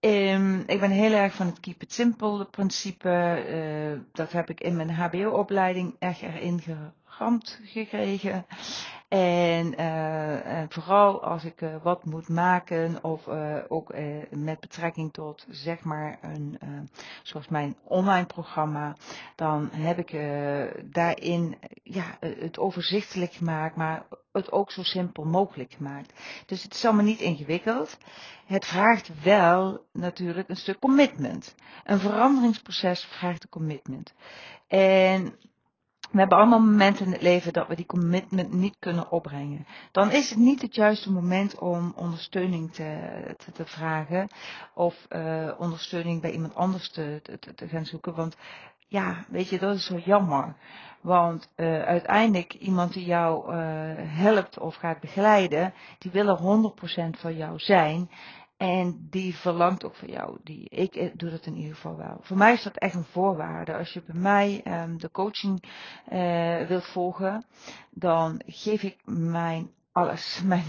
Um, 0.00 0.62
ik 0.66 0.80
ben 0.80 0.90
heel 0.90 1.12
erg 1.12 1.34
van 1.34 1.46
het 1.46 1.60
keep 1.60 1.82
it 1.82 1.92
simple 1.92 2.44
principe. 2.44 3.44
Uh, 3.48 4.00
dat 4.12 4.32
heb 4.32 4.50
ik 4.50 4.60
in 4.60 4.76
mijn 4.76 4.90
HBO-opleiding 4.90 5.96
echt 5.98 6.22
erin 6.22 6.60
geramd 6.60 7.60
gekregen. 7.64 8.46
En, 9.10 9.74
uh, 9.80 10.46
en 10.46 10.66
vooral 10.70 11.22
als 11.22 11.44
ik 11.44 11.60
uh, 11.60 11.74
wat 11.82 12.04
moet 12.04 12.28
maken 12.28 13.04
of 13.04 13.28
ook 13.68 13.94
met 14.30 14.60
betrekking 14.60 15.12
tot 15.12 15.46
zeg 15.48 15.82
maar 15.82 16.18
een, 16.22 16.58
zoals 17.22 17.48
mijn 17.48 17.76
online 17.84 18.26
programma, 18.26 18.96
dan 19.34 19.68
heb 19.72 19.98
ik 19.98 20.10
daarin 20.92 21.58
ja, 21.82 22.16
het 22.20 22.58
overzichtelijk 22.58 23.32
gemaakt, 23.32 23.76
maar 23.76 24.06
het 24.32 24.52
ook 24.52 24.70
zo 24.70 24.82
simpel 24.82 25.24
mogelijk 25.24 25.72
gemaakt. 25.72 26.12
Dus 26.46 26.62
het 26.62 26.74
is 26.74 26.84
allemaal 26.84 27.04
niet 27.04 27.20
ingewikkeld. 27.20 27.98
Het 28.46 28.66
vraagt 28.66 29.22
wel 29.22 29.86
natuurlijk 29.92 30.48
een 30.48 30.56
stuk 30.56 30.78
commitment. 30.78 31.54
Een 31.84 31.98
veranderingsproces 31.98 33.04
vraagt 33.04 33.42
een 33.42 33.48
commitment. 33.48 34.14
En 34.66 35.34
we 36.10 36.18
hebben 36.18 36.38
allemaal 36.38 36.60
momenten 36.60 37.06
in 37.06 37.12
het 37.12 37.22
leven 37.22 37.52
dat 37.52 37.68
we 37.68 37.76
die 37.76 37.86
commitment 37.86 38.52
niet 38.52 38.76
kunnen 38.78 39.10
opbrengen. 39.10 39.66
Dan 39.92 40.10
is 40.10 40.30
het 40.30 40.38
niet 40.38 40.62
het 40.62 40.74
juiste 40.74 41.12
moment 41.12 41.58
om 41.58 41.92
ondersteuning 41.96 42.72
te, 42.72 42.98
te, 43.36 43.52
te 43.52 43.66
vragen 43.66 44.28
of 44.74 45.06
uh, 45.10 45.50
ondersteuning 45.58 46.20
bij 46.20 46.30
iemand 46.30 46.54
anders 46.54 46.90
te, 46.90 47.20
te, 47.22 47.54
te 47.54 47.68
gaan 47.68 47.86
zoeken. 47.86 48.14
Want 48.14 48.36
ja, 48.90 49.24
weet 49.28 49.48
je, 49.48 49.58
dat 49.58 49.74
is 49.74 49.86
zo 49.86 49.98
jammer. 50.04 50.54
Want 51.00 51.48
uh, 51.56 51.82
uiteindelijk 51.82 52.54
iemand 52.54 52.92
die 52.92 53.04
jou 53.04 53.54
uh, 53.54 53.56
helpt 53.96 54.58
of 54.58 54.74
gaat 54.74 55.00
begeleiden, 55.00 55.74
die 55.98 56.10
wil 56.10 56.28
er 56.28 56.72
100% 57.16 57.20
van 57.20 57.36
jou 57.36 57.58
zijn. 57.58 58.10
En 58.60 59.06
die 59.10 59.36
verlangt 59.36 59.84
ook 59.84 59.94
van 59.94 60.08
jou. 60.08 60.38
Die, 60.42 60.68
ik 60.68 61.18
doe 61.18 61.30
dat 61.30 61.46
in 61.46 61.56
ieder 61.56 61.74
geval 61.74 61.96
wel. 61.96 62.18
Voor 62.20 62.36
mij 62.36 62.52
is 62.52 62.62
dat 62.62 62.76
echt 62.76 62.94
een 62.94 63.04
voorwaarde. 63.04 63.76
Als 63.76 63.92
je 63.92 64.02
bij 64.02 64.20
mij 64.20 64.62
um, 64.82 64.98
de 64.98 65.10
coaching 65.10 65.62
uh, 66.12 66.66
wilt 66.66 66.86
volgen, 66.86 67.44
dan 67.90 68.42
geef 68.46 68.82
ik 68.82 68.96
mijn 69.04 69.70
alles, 69.92 70.40
mijn 70.44 70.64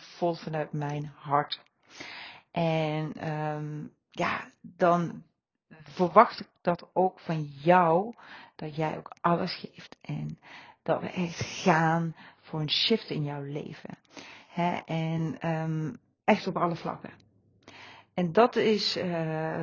100% 0.00 0.02
vol 0.02 0.34
vanuit 0.34 0.72
mijn 0.72 1.12
hart. 1.16 1.60
En 2.50 3.30
um, 3.32 3.92
ja, 4.10 4.50
dan 4.60 5.22
verwacht 5.68 6.40
ik 6.40 6.48
dat 6.60 6.88
ook 6.92 7.20
van 7.20 7.42
jou, 7.42 8.14
dat 8.54 8.76
jij 8.76 8.96
ook 8.96 9.16
alles 9.20 9.54
geeft. 9.54 9.96
En 10.00 10.38
dat 10.82 11.00
we 11.00 11.10
echt 11.10 11.40
gaan 11.40 12.14
voor 12.40 12.60
een 12.60 12.70
shift 12.70 13.10
in 13.10 13.24
jouw 13.24 13.42
leven. 13.42 13.98
En 14.86 15.48
um, 15.50 15.98
echt 16.26 16.46
op 16.46 16.56
alle 16.56 16.76
vlakken. 16.76 17.10
En 18.14 18.32
dat 18.32 18.56
is 18.56 18.96
uh, 18.96 19.62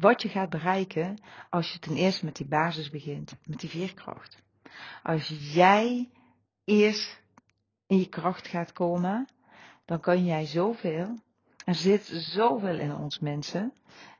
wat 0.00 0.22
je 0.22 0.28
gaat 0.28 0.50
bereiken 0.50 1.18
als 1.50 1.72
je 1.72 1.78
ten 1.78 1.96
eerste 1.96 2.24
met 2.24 2.36
die 2.36 2.46
basis 2.46 2.90
begint, 2.90 3.36
met 3.46 3.60
die 3.60 3.70
veerkracht. 3.70 4.42
Als 5.02 5.52
jij 5.52 6.10
eerst 6.64 7.22
in 7.86 7.98
je 7.98 8.08
kracht 8.08 8.48
gaat 8.48 8.72
komen, 8.72 9.26
dan 9.84 10.00
kan 10.00 10.24
jij 10.24 10.46
zoveel. 10.46 11.18
Er 11.64 11.74
zit 11.74 12.04
zoveel 12.04 12.78
in 12.78 12.94
ons 12.94 13.18
mensen, 13.18 13.72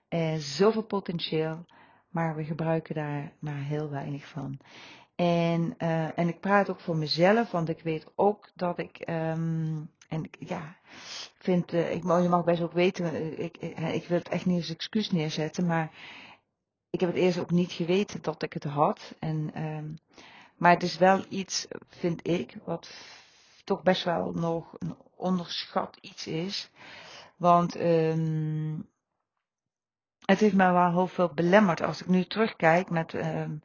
en 0.09 0.41
zoveel 0.41 0.83
potentieel, 0.83 1.65
maar 2.09 2.37
we 2.37 2.45
gebruiken 2.45 2.95
daar 2.95 3.33
maar 3.39 3.63
heel 3.63 3.91
weinig 3.91 4.27
van. 4.27 4.59
En, 5.15 5.75
uh, 5.79 6.19
en 6.19 6.29
ik 6.29 6.41
praat 6.41 6.71
ook 6.71 6.81
voor 6.81 6.97
mezelf, 6.97 7.51
want 7.51 7.69
ik 7.69 7.81
weet 7.81 8.13
ook 8.15 8.51
dat 8.55 8.79
ik, 8.79 9.09
um, 9.09 9.91
en 10.09 10.31
ja, 10.39 10.77
vind, 11.39 11.73
uh, 11.73 11.93
ik, 11.93 12.03
je 12.03 12.29
mag 12.29 12.45
best 12.45 12.63
ook 12.63 12.73
weten, 12.73 13.15
eh, 13.15 13.39
ik, 13.39 13.57
ik, 13.57 13.79
ik 13.79 14.09
wil 14.09 14.19
het 14.19 14.29
echt 14.29 14.47
niet 14.47 14.61
als 14.61 14.71
excuus 14.71 15.11
neerzetten, 15.11 15.67
maar 15.67 15.91
ik 16.91 17.01
heb 17.01 17.09
het 17.09 17.19
eerst 17.19 17.39
ook 17.39 17.51
niet 17.51 17.73
geweten 17.73 18.23
dat 18.23 18.43
ik 18.43 18.53
het 18.53 18.65
had. 18.65 19.15
En, 19.19 19.63
um, 19.63 19.99
maar 20.57 20.73
het 20.73 20.83
is 20.83 20.99
wel 20.99 21.25
iets, 21.29 21.67
vind 21.89 22.29
ik, 22.29 22.57
wat 22.65 22.91
toch 23.65 23.83
best 23.83 24.05
wel 24.05 24.33
nog 24.33 24.75
een 24.79 24.97
onderschat 25.17 25.97
iets 26.01 26.27
is. 26.27 26.71
Want 27.37 27.81
um, 27.81 28.89
het 30.25 30.41
heeft 30.41 30.55
mij 30.55 30.73
wel 30.73 30.91
heel 30.91 31.07
veel 31.07 31.33
belemmerd. 31.35 31.83
Als 31.83 32.01
ik 32.01 32.09
nu 32.09 32.25
terugkijk 32.25 32.91
met, 32.91 33.15
um, 33.15 33.63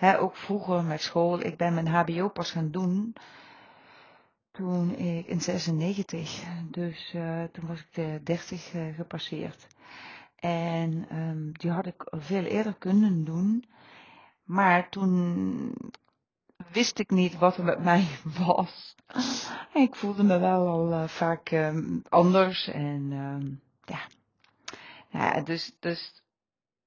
ook 0.00 0.36
vroeger 0.36 0.84
met 0.84 1.02
school, 1.02 1.40
ik 1.40 1.56
ben 1.56 1.74
mijn 1.74 1.88
HBO 1.88 2.28
pas 2.28 2.50
gaan 2.50 2.70
doen 2.70 3.14
toen 4.56 4.96
ik 4.96 5.26
in 5.26 5.40
96, 5.40 6.42
dus 6.70 7.12
uh, 7.14 7.44
toen 7.52 7.66
was 7.66 7.80
ik 7.80 7.94
de 7.94 8.20
30 8.22 8.74
uh, 8.74 8.94
gepasseerd. 8.94 9.66
En 10.36 11.16
um, 11.16 11.52
die 11.52 11.70
had 11.70 11.86
ik 11.86 12.06
veel 12.10 12.44
eerder 12.44 12.74
kunnen 12.74 13.24
doen, 13.24 13.64
maar 14.44 14.88
toen 14.88 15.74
wist 16.72 16.98
ik 16.98 17.10
niet 17.10 17.38
wat 17.38 17.56
er 17.56 17.64
met 17.64 17.84
mij 17.84 18.06
was. 18.46 18.94
ik 19.72 19.94
voelde 19.94 20.22
me 20.22 20.38
wel 20.38 20.68
al 20.68 20.92
uh, 20.92 21.08
vaak 21.08 21.50
um, 21.50 22.02
anders 22.08 22.66
en 22.68 23.12
um, 23.12 23.60
ja. 23.84 24.00
ja, 25.08 25.40
dus, 25.40 25.76
dus 25.80 26.22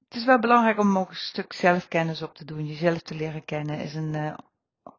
het 0.08 0.18
is 0.18 0.26
wel 0.26 0.40
belangrijk 0.40 0.80
om 0.80 0.98
ook 0.98 1.10
een 1.10 1.16
stuk 1.16 1.54
zelfkennis 1.54 2.22
op 2.22 2.36
te 2.36 2.46
doen. 2.46 2.66
Jezelf 2.66 3.02
te 3.02 3.16
leren 3.16 3.46
kennen 3.46 3.80
is 3.80 3.96
een, 3.96 4.38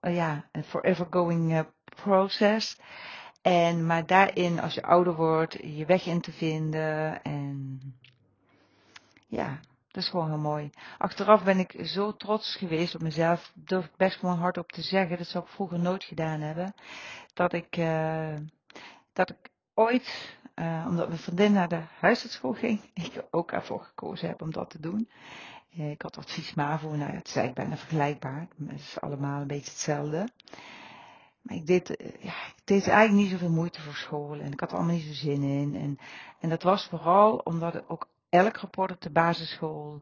ja, 0.01 0.49
een 0.53 0.65
forever 0.65 1.07
going 1.11 1.67
process. 2.03 2.79
En, 3.43 3.87
maar 3.87 4.07
daarin, 4.07 4.61
als 4.61 4.75
je 4.75 4.83
ouder 4.83 5.15
wordt, 5.15 5.59
je 5.63 5.85
weg 5.87 6.07
in 6.07 6.21
te 6.21 6.33
vinden. 6.33 7.23
En 7.23 7.81
ja, 9.27 9.61
dat 9.91 10.03
is 10.03 10.09
gewoon 10.09 10.29
heel 10.29 10.39
mooi. 10.39 10.71
Achteraf 10.99 11.45
ben 11.45 11.59
ik 11.59 11.75
zo 11.83 12.17
trots 12.17 12.57
geweest 12.57 12.95
op 12.95 13.03
mezelf. 13.03 13.53
Durf 13.55 13.85
ik 13.85 13.97
best 13.97 14.19
gewoon 14.19 14.39
hardop 14.39 14.73
te 14.73 14.83
zeggen. 14.83 15.19
Dat 15.19 15.27
zou 15.27 15.45
ik 15.45 15.51
vroeger 15.51 15.79
nooit 15.79 16.05
gedaan 16.05 16.41
hebben. 16.41 16.75
Dat 17.35 17.53
ik, 17.53 17.77
uh, 17.77 18.37
dat 19.13 19.31
ik 19.31 19.51
ooit, 19.75 20.37
uh, 20.55 20.85
omdat 20.89 21.09
mijn 21.09 21.21
vriendin 21.21 21.53
naar 21.53 21.69
de 21.69 21.83
huisartschool 22.01 22.53
ging, 22.53 22.81
ik 23.05 23.25
ook 23.31 23.53
ervoor 23.53 23.83
gekozen 23.83 24.29
heb 24.29 24.43
om 24.43 24.53
dat 24.53 24.71
te 24.71 24.81
doen. 24.81 25.11
Uh, 25.79 25.91
ik 25.91 26.03
had 26.03 26.19
advies 26.19 26.55
MAVO, 26.55 26.89
nou 26.89 27.13
het 27.13 27.27
is 27.27 27.37
eigenlijk 27.37 27.55
bijna 27.55 27.77
vergelijkbaar. 27.77 28.49
Het 28.67 28.81
is 28.81 29.01
allemaal 29.01 29.41
een 29.41 29.47
beetje 29.47 29.71
hetzelfde. 29.71 30.29
Maar 31.43 31.57
ik 31.57 31.67
deed, 31.67 31.89
ja, 32.21 32.47
ik 32.47 32.63
deed 32.65 32.89
eigenlijk 32.89 33.13
niet 33.13 33.31
zoveel 33.31 33.55
moeite 33.55 33.81
voor 33.81 33.95
school 33.95 34.41
en 34.41 34.53
ik 34.53 34.61
had 34.61 34.71
er 34.71 34.77
allemaal 34.77 34.95
niet 34.95 35.05
zo 35.05 35.13
zin 35.13 35.43
in. 35.43 35.75
En, 35.75 35.99
en 36.41 36.49
dat 36.49 36.63
was 36.63 36.87
vooral 36.87 37.37
omdat 37.37 37.89
ook 37.89 38.09
elk 38.29 38.57
rapport 38.57 38.91
op 38.91 39.01
de 39.01 39.11
basisschool 39.11 40.01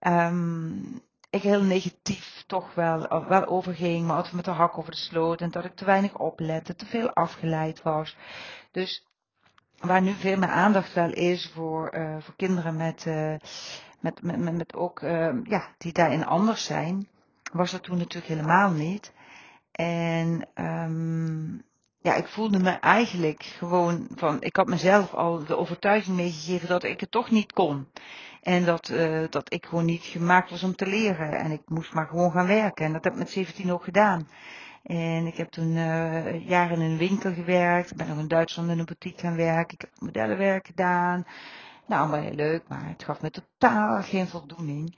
um, 0.00 1.02
ik 1.32 1.42
heel 1.42 1.62
negatief 1.62 2.44
toch 2.46 2.74
wel, 2.74 3.26
wel 3.28 3.46
overging, 3.46 4.06
maar 4.06 4.16
altijd 4.16 4.34
met 4.34 4.44
de 4.44 4.50
hak 4.50 4.78
over 4.78 4.90
de 4.90 4.96
sloot 4.96 5.40
en 5.40 5.50
dat 5.50 5.64
ik 5.64 5.74
te 5.74 5.84
weinig 5.84 6.18
oplette, 6.18 6.74
te 6.74 6.86
veel 6.86 7.10
afgeleid 7.10 7.82
was. 7.82 8.16
Dus 8.70 9.06
waar 9.78 10.02
nu 10.02 10.12
veel 10.12 10.36
meer 10.38 10.48
aandacht 10.48 10.92
wel 10.92 11.12
is 11.12 11.50
voor, 11.54 11.94
uh, 11.94 12.16
voor 12.20 12.34
kinderen 12.36 12.76
met, 12.76 13.04
uh, 13.06 13.34
met, 14.00 14.22
met, 14.22 14.38
met, 14.38 14.56
met 14.56 14.74
ook, 14.74 15.00
uh, 15.00 15.44
ja, 15.44 15.68
die 15.78 15.92
daarin 15.92 16.26
anders 16.26 16.64
zijn, 16.64 17.08
was 17.52 17.70
dat 17.70 17.82
toen 17.82 17.98
natuurlijk 17.98 18.32
helemaal 18.32 18.70
niet. 18.70 19.12
En 19.72 20.48
um, 20.54 21.64
ja, 21.98 22.14
ik 22.14 22.26
voelde 22.26 22.58
me 22.58 22.70
eigenlijk 22.70 23.42
gewoon 23.42 24.06
van, 24.14 24.42
ik 24.42 24.56
had 24.56 24.66
mezelf 24.66 25.14
al 25.14 25.44
de 25.44 25.56
overtuiging 25.56 26.16
meegegeven 26.16 26.68
dat 26.68 26.82
ik 26.82 27.00
het 27.00 27.10
toch 27.10 27.30
niet 27.30 27.52
kon. 27.52 27.88
En 28.42 28.64
dat, 28.64 28.88
uh, 28.88 29.24
dat 29.30 29.52
ik 29.52 29.66
gewoon 29.66 29.84
niet 29.84 30.04
gemaakt 30.04 30.50
was 30.50 30.62
om 30.62 30.76
te 30.76 30.86
leren. 30.86 31.32
En 31.32 31.50
ik 31.50 31.62
moest 31.64 31.92
maar 31.92 32.06
gewoon 32.06 32.30
gaan 32.30 32.46
werken. 32.46 32.84
En 32.84 32.92
dat 32.92 33.04
heb 33.04 33.12
ik 33.12 33.18
met 33.18 33.30
17 33.30 33.72
ook 33.72 33.84
gedaan. 33.84 34.28
En 34.82 35.26
ik 35.26 35.36
heb 35.36 35.50
toen 35.50 35.76
uh, 35.76 36.48
jaren 36.48 36.80
in 36.80 36.90
een 36.90 36.98
winkel 36.98 37.32
gewerkt. 37.32 37.90
Ik 37.90 37.96
ben 37.96 38.08
nog 38.08 38.18
in 38.18 38.28
Duitsland 38.28 38.70
in 38.70 38.78
een 38.78 38.84
boutique 38.84 39.20
gaan 39.20 39.36
werken. 39.36 39.74
Ik 39.74 39.80
heb 39.80 39.90
modellenwerk 39.98 40.66
gedaan. 40.66 41.24
Nou, 41.86 42.00
allemaal 42.00 42.20
heel 42.20 42.34
leuk, 42.34 42.62
maar 42.68 42.88
het 42.88 43.04
gaf 43.04 43.22
me 43.22 43.30
totaal 43.30 44.02
geen 44.02 44.28
voldoening. 44.28 44.96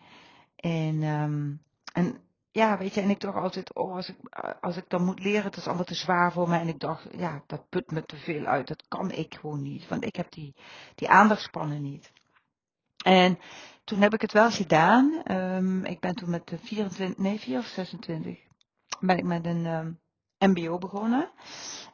En, 0.57 1.03
um, 1.03 1.61
en 1.93 2.19
ja, 2.55 2.79
weet 2.79 2.95
je, 2.95 3.01
en 3.01 3.11
ik 3.11 3.21
dacht 3.21 3.37
altijd, 3.37 3.75
oh, 3.75 3.95
als 3.95 4.09
ik, 4.09 4.17
als 4.61 4.77
ik 4.77 4.85
dan 4.89 5.05
moet 5.05 5.21
leren, 5.21 5.43
het 5.43 5.57
is 5.57 5.67
allemaal 5.67 5.85
te 5.85 5.95
zwaar 5.95 6.33
voor 6.33 6.49
mij. 6.49 6.61
En 6.61 6.69
ik 6.69 6.79
dacht, 6.79 7.07
ja, 7.17 7.43
dat 7.47 7.69
put 7.69 7.91
me 7.91 8.05
te 8.05 8.17
veel 8.17 8.45
uit. 8.45 8.69
Dat 8.69 8.85
kan 8.89 9.11
ik 9.11 9.35
gewoon 9.35 9.63
niet. 9.63 9.89
Want 9.89 10.05
ik 10.05 10.17
heb 10.17 10.33
die, 10.33 10.55
die 10.95 11.09
aandachtspannen 11.09 11.83
niet. 11.83 12.13
En 13.05 13.39
toen 13.85 14.01
heb 14.01 14.15
ik 14.15 14.21
het 14.21 14.33
wel 14.33 14.51
gedaan. 14.51 15.23
Um, 15.33 15.85
ik 15.85 16.01
ben 16.01 16.15
toen 16.15 16.31
met 16.31 16.47
de 16.47 16.59
24, 16.59 17.19
nee, 17.19 17.39
4 17.39 17.59
of 17.59 17.65
26, 17.65 18.39
ben 19.01 19.19
ik 19.19 19.25
met 19.25 19.47
een 19.47 19.99
MBO 20.39 20.79
begonnen. 20.79 21.31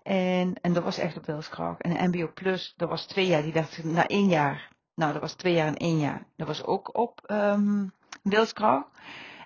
En, 0.03 0.55
en 0.61 0.73
dat 0.73 0.83
was 0.83 0.99
echt 0.99 1.17
op 1.17 1.27
wilskracht. 1.27 1.81
En 1.81 2.03
een 2.03 2.09
MBO 2.11 2.33
Plus, 2.35 2.75
dat 2.77 2.89
was 2.89 3.07
twee 3.07 3.27
jaar. 3.27 3.43
Die 3.43 3.53
dacht 3.53 3.85
na 3.85 4.07
één 4.07 4.29
jaar. 4.29 4.69
Nou, 4.95 5.13
dat 5.13 5.21
was 5.21 5.35
twee 5.35 5.55
jaar 5.55 5.67
en 5.67 5.77
één 5.77 5.99
jaar. 5.99 6.27
Dat 6.37 6.47
was 6.47 6.65
ook 6.65 6.97
op 6.97 7.25
um. 7.31 7.93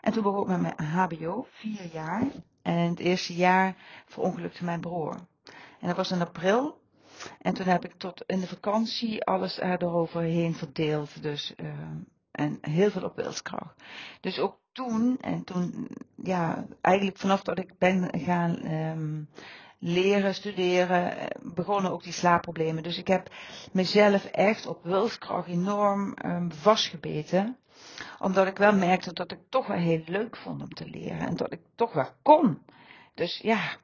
En 0.04 0.12
toen 0.12 0.22
begon 0.22 0.42
ik 0.42 0.48
met 0.48 0.60
mijn 0.60 0.90
HBO, 0.90 1.46
vier 1.50 1.88
jaar. 1.92 2.22
En 2.62 2.88
het 2.88 2.98
eerste 2.98 3.34
jaar 3.34 3.74
verongelukte 4.06 4.64
mijn 4.64 4.80
broer. 4.80 5.14
En 5.80 5.86
dat 5.86 5.96
was 5.96 6.10
in 6.10 6.20
april. 6.20 6.80
En 7.40 7.54
toen 7.54 7.66
heb 7.66 7.84
ik 7.84 7.94
tot 7.96 8.22
in 8.26 8.40
de 8.40 8.46
vakantie 8.46 9.24
alles 9.24 9.60
eroverheen 9.60 10.54
verdeeld. 10.54 11.22
Dus, 11.22 11.54
uh, 11.56 11.68
en 12.30 12.58
heel 12.60 12.90
veel 12.90 13.02
op 13.02 13.16
wilskracht. 13.16 13.82
Dus 14.20 14.38
ook 14.38 14.58
toen, 14.72 15.18
en 15.20 15.44
toen, 15.44 15.88
ja, 16.16 16.66
eigenlijk 16.80 17.18
vanaf 17.18 17.42
dat 17.42 17.58
ik 17.58 17.78
ben 17.78 18.18
gaan 18.18 18.72
um, 18.72 19.28
leren, 19.78 20.34
studeren, 20.34 21.28
begonnen 21.54 21.92
ook 21.92 22.02
die 22.02 22.12
slaapproblemen. 22.12 22.82
Dus 22.82 22.98
ik 22.98 23.08
heb 23.08 23.30
mezelf 23.72 24.24
echt 24.24 24.66
op 24.66 24.82
wilskracht 24.82 25.48
enorm 25.48 26.14
um, 26.24 26.52
vastgebeten 26.52 27.56
omdat 28.18 28.46
ik 28.46 28.56
wel 28.58 28.72
merkte 28.72 29.12
dat 29.12 29.32
ik 29.32 29.38
toch 29.48 29.66
wel 29.66 29.76
heel 29.76 30.02
leuk 30.06 30.36
vond 30.36 30.62
om 30.62 30.74
te 30.74 30.88
leren. 30.88 31.18
En 31.18 31.36
dat 31.36 31.52
ik 31.52 31.60
toch 31.74 31.92
wel 31.92 32.08
kon. 32.22 32.62
Dus 33.14 33.38
ja. 33.38 33.76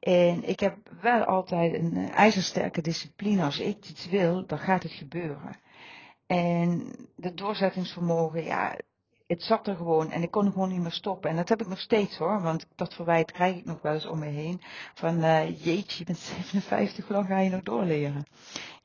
En 0.00 0.48
ik 0.48 0.60
heb 0.60 0.76
wel 1.00 1.24
altijd 1.24 1.74
een 1.74 2.10
ijzersterke 2.10 2.80
discipline. 2.80 3.44
Als 3.44 3.58
ik 3.58 3.88
iets 3.88 4.08
wil, 4.08 4.46
dan 4.46 4.58
gaat 4.58 4.82
het 4.82 4.92
gebeuren. 4.92 5.56
En 6.26 6.92
de 7.16 7.34
doorzettingsvermogen, 7.34 8.44
ja, 8.44 8.76
het 9.26 9.42
zat 9.42 9.66
er 9.66 9.76
gewoon 9.76 10.10
en 10.10 10.22
ik 10.22 10.30
kon 10.30 10.52
gewoon 10.52 10.68
niet 10.68 10.80
meer 10.80 10.92
stoppen. 10.92 11.30
En 11.30 11.36
dat 11.36 11.48
heb 11.48 11.60
ik 11.60 11.68
nog 11.68 11.80
steeds 11.80 12.16
hoor, 12.16 12.42
want 12.42 12.66
dat 12.74 12.94
verwijt 12.94 13.32
krijg 13.32 13.56
ik 13.56 13.64
nog 13.64 13.82
wel 13.82 13.94
eens 13.94 14.06
om 14.06 14.18
me 14.18 14.26
heen. 14.26 14.60
Van 14.94 15.24
uh, 15.24 15.64
jeetje, 15.64 15.98
je 15.98 16.04
bent 16.04 16.18
57, 16.52 17.06
hoe 17.06 17.16
lang 17.16 17.26
ga 17.26 17.38
je 17.38 17.50
nog 17.50 17.62
doorleren? 17.62 18.26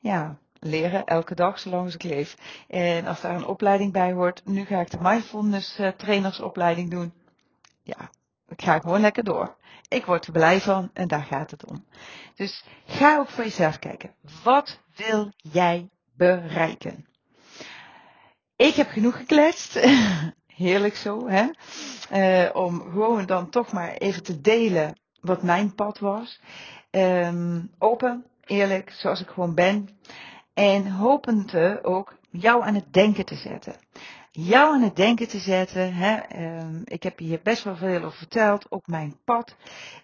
Ja, 0.00 0.38
leren 0.60 1.04
elke 1.04 1.34
dag 1.34 1.58
zolang 1.58 1.94
ik 1.94 2.02
leef. 2.02 2.36
En 2.68 3.06
als 3.06 3.20
daar 3.20 3.34
een 3.34 3.46
opleiding 3.46 3.92
bij 3.92 4.12
hoort, 4.12 4.42
nu 4.44 4.64
ga 4.64 4.80
ik 4.80 4.90
de 4.90 4.98
mindfulness 5.00 5.78
uh, 5.78 5.88
trainersopleiding 5.88 6.90
doen. 6.90 7.12
Ja, 7.82 8.10
ik 8.48 8.62
ga 8.62 8.78
gewoon 8.78 9.00
lekker 9.00 9.24
door. 9.24 9.56
Ik 9.88 10.06
word 10.06 10.26
er 10.26 10.32
blij 10.32 10.60
van 10.60 10.90
en 10.92 11.08
daar 11.08 11.22
gaat 11.22 11.50
het 11.50 11.64
om. 11.64 11.84
Dus 12.34 12.64
ga 12.86 13.18
ook 13.18 13.28
voor 13.28 13.44
jezelf 13.44 13.78
kijken. 13.78 14.14
Wat 14.42 14.80
wil 14.96 15.32
jij 15.36 15.88
bereiken? 16.16 17.06
Ik 18.56 18.74
heb 18.74 18.88
genoeg 18.88 19.16
gekletst. 19.16 19.74
Heerlijk 20.46 20.96
zo, 20.96 21.28
hè? 21.28 21.46
Uh, 22.12 22.56
om 22.56 22.80
gewoon 22.80 23.26
dan 23.26 23.50
toch 23.50 23.72
maar 23.72 23.92
even 23.92 24.22
te 24.22 24.40
delen 24.40 24.98
wat 25.20 25.42
mijn 25.42 25.74
pad 25.74 25.98
was. 25.98 26.40
Um, 26.90 27.70
open, 27.78 28.24
eerlijk, 28.44 28.90
zoals 28.90 29.20
ik 29.20 29.28
gewoon 29.28 29.54
ben. 29.54 29.88
En 30.56 30.90
hopende 30.90 31.78
ook 31.82 32.16
jou 32.30 32.62
aan 32.64 32.74
het 32.74 32.92
denken 32.92 33.24
te 33.24 33.34
zetten. 33.34 33.74
Jou 34.30 34.74
aan 34.74 34.82
het 34.82 34.96
denken 34.96 35.28
te 35.28 35.38
zetten. 35.38 35.94
Hè? 35.94 36.18
Um, 36.58 36.82
ik 36.84 37.02
heb 37.02 37.18
hier 37.18 37.40
best 37.42 37.64
wel 37.64 37.76
veel 37.76 38.02
over 38.02 38.18
verteld 38.18 38.68
op 38.68 38.86
mijn 38.86 39.16
pad. 39.24 39.56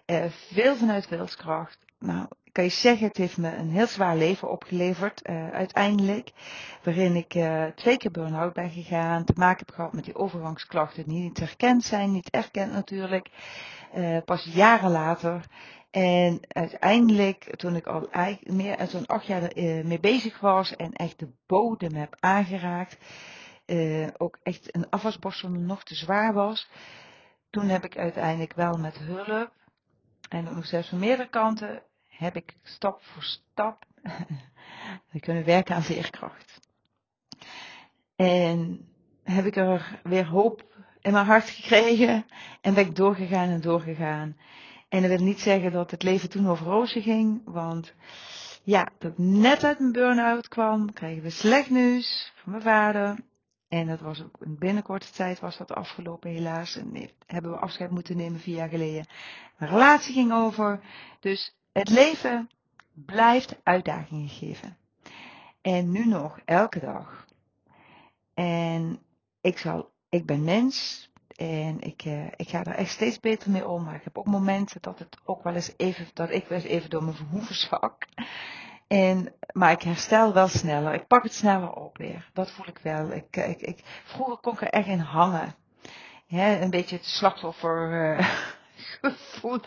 Uh, 0.05 0.25
veel 0.53 0.75
vanuit 0.75 1.09
wilskracht. 1.09 1.77
Nou, 1.99 2.27
kan 2.51 2.63
je 2.63 2.69
zeggen, 2.69 3.07
het 3.07 3.17
heeft 3.17 3.37
me 3.37 3.55
een 3.55 3.69
heel 3.69 3.87
zwaar 3.87 4.15
leven 4.15 4.49
opgeleverd 4.51 5.29
uh, 5.29 5.49
uiteindelijk. 5.49 6.31
Waarin 6.83 7.15
ik 7.15 7.35
twee 7.75 7.97
keer 7.97 8.11
burn-out 8.11 8.53
ben 8.53 8.69
gegaan. 8.69 9.23
Te 9.23 9.33
maken 9.35 9.65
heb 9.65 9.75
gehad 9.75 9.93
met 9.93 10.05
die 10.05 10.15
overgangsklachten 10.15 11.03
die 11.07 11.19
niet 11.19 11.39
herkend 11.39 11.83
zijn. 11.83 12.11
Niet 12.11 12.29
erkend 12.29 12.71
natuurlijk. 12.71 13.29
Pas 14.25 14.43
jaren 14.43 14.91
later. 14.91 15.45
En 15.93 16.39
uiteindelijk, 16.47 17.55
toen 17.55 17.75
ik 17.75 17.87
al 17.87 18.09
meer 18.43 18.77
dan 18.77 18.87
zo'n 18.87 19.05
acht 19.05 19.25
jaar 19.25 19.51
mee 19.55 19.99
bezig 19.99 20.39
was 20.39 20.75
en 20.75 20.93
echt 20.93 21.19
de 21.19 21.29
bodem 21.45 21.93
heb 21.93 22.15
aangeraakt, 22.19 22.97
uh, 23.65 24.07
ook 24.17 24.39
echt 24.43 24.75
een 24.75 24.89
afwasborstel 24.89 25.49
nog 25.49 25.83
te 25.83 25.95
zwaar 25.95 26.33
was, 26.33 26.69
toen 27.49 27.67
heb 27.67 27.83
ik 27.83 27.97
uiteindelijk 27.97 28.53
wel 28.53 28.77
met 28.77 28.97
hulp 28.97 29.51
en 30.29 30.49
ook 30.49 30.55
nog 30.55 30.65
zelfs 30.65 30.89
van 30.89 30.99
meerdere 30.99 31.29
kanten, 31.29 31.81
heb 32.07 32.35
ik 32.35 32.57
stap 32.63 33.03
voor 33.03 33.23
stap 33.23 33.85
kunnen 35.19 35.45
werken 35.45 35.75
aan 35.75 35.83
veerkracht. 35.83 36.59
En 38.15 38.87
heb 39.23 39.45
ik 39.45 39.55
er 39.55 39.99
weer 40.03 40.27
hoop 40.27 40.63
in 41.01 41.11
mijn 41.11 41.25
hart 41.25 41.49
gekregen 41.49 42.25
en 42.61 42.73
ben 42.73 42.85
ik 42.85 42.95
doorgegaan 42.95 43.49
en 43.49 43.61
doorgegaan. 43.61 44.37
En 44.93 45.01
dat 45.01 45.09
wil 45.09 45.25
niet 45.25 45.39
zeggen 45.39 45.71
dat 45.71 45.91
het 45.91 46.03
leven 46.03 46.29
toen 46.29 46.47
over 46.47 46.65
rozen 46.65 47.01
ging, 47.01 47.41
want 47.45 47.93
ja, 48.63 48.89
dat 48.99 49.11
ik 49.11 49.17
net 49.17 49.63
uit 49.63 49.79
mijn 49.79 49.91
burn-out 49.91 50.47
kwam, 50.47 50.93
kregen 50.93 51.23
we 51.23 51.29
slecht 51.29 51.69
nieuws 51.69 52.33
van 52.35 52.51
mijn 52.51 52.63
vader. 52.63 53.17
En 53.67 53.87
dat 53.87 53.99
was 53.99 54.23
ook 54.23 54.35
in 54.39 54.57
binnenkorte 54.57 55.11
tijd 55.11 55.39
was 55.39 55.57
dat 55.57 55.73
afgelopen 55.73 56.29
helaas. 56.31 56.75
En 56.75 57.09
hebben 57.25 57.51
we 57.51 57.57
afscheid 57.57 57.91
moeten 57.91 58.17
nemen 58.17 58.39
vier 58.39 58.55
jaar 58.55 58.69
geleden. 58.69 59.05
Mijn 59.57 59.71
relatie 59.71 60.13
ging 60.13 60.33
over. 60.33 60.79
Dus 61.19 61.55
het 61.71 61.89
leven 61.89 62.49
blijft 62.93 63.55
uitdagingen 63.63 64.29
geven. 64.29 64.77
En 65.61 65.91
nu 65.91 66.07
nog, 66.07 66.39
elke 66.45 66.79
dag. 66.79 67.25
En 68.33 68.99
ik 69.41 69.57
zal, 69.57 69.91
ik 70.09 70.25
ben 70.25 70.43
mens. 70.43 71.09
En 71.43 71.81
ik, 71.81 72.05
uh, 72.05 72.25
ik 72.35 72.49
ga 72.49 72.63
er 72.63 72.75
echt 72.75 72.91
steeds 72.91 73.19
beter 73.19 73.51
mee 73.51 73.67
om. 73.67 73.83
Maar 73.83 73.95
ik 73.95 74.03
heb 74.03 74.17
ook 74.17 74.25
momenten 74.25 74.81
dat 74.81 74.99
het 74.99 75.17
ook 75.25 75.43
wel 75.43 75.53
eens 75.53 75.73
even, 75.77 76.07
dat 76.13 76.29
ik 76.29 76.47
wel 76.47 76.57
eens 76.57 76.67
even 76.67 76.89
door 76.89 77.03
mijn 77.03 77.15
verhoeven 77.15 77.55
zak. 77.55 78.07
En, 78.87 79.33
maar 79.51 79.71
ik 79.71 79.81
herstel 79.81 80.33
wel 80.33 80.47
sneller. 80.47 80.93
Ik 80.93 81.07
pak 81.07 81.23
het 81.23 81.33
sneller 81.33 81.73
op 81.73 81.97
weer. 81.97 82.29
Dat 82.33 82.51
voel 82.51 82.67
ik 82.67 82.77
wel. 82.77 83.11
Ik, 83.11 83.35
ik, 83.37 83.61
ik, 83.61 83.79
vroeger 84.03 84.37
kon 84.37 84.53
ik 84.53 84.61
er 84.61 84.67
echt 84.67 84.87
in 84.87 84.99
hangen. 84.99 85.55
Ja, 86.25 86.61
een 86.61 86.69
beetje 86.69 86.95
het 86.95 87.05
slachtoffer 87.05 87.91
uh, 88.17 88.27
gevoel. 89.01 89.59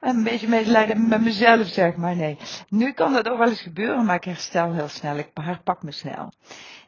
Een 0.00 0.24
beetje 0.24 0.48
medelijden 0.48 1.08
met 1.08 1.22
mezelf, 1.22 1.66
zeg 1.66 1.96
maar. 1.96 2.16
Nee. 2.16 2.38
Nu 2.68 2.92
kan 2.92 3.12
dat 3.12 3.28
ook 3.28 3.38
wel 3.38 3.48
eens 3.48 3.60
gebeuren, 3.60 4.04
maar 4.04 4.16
ik 4.16 4.24
herstel 4.24 4.72
heel 4.72 4.88
snel. 4.88 5.16
Ik 5.16 5.30
herpak 5.34 5.82
me 5.82 5.92
snel. 5.92 6.32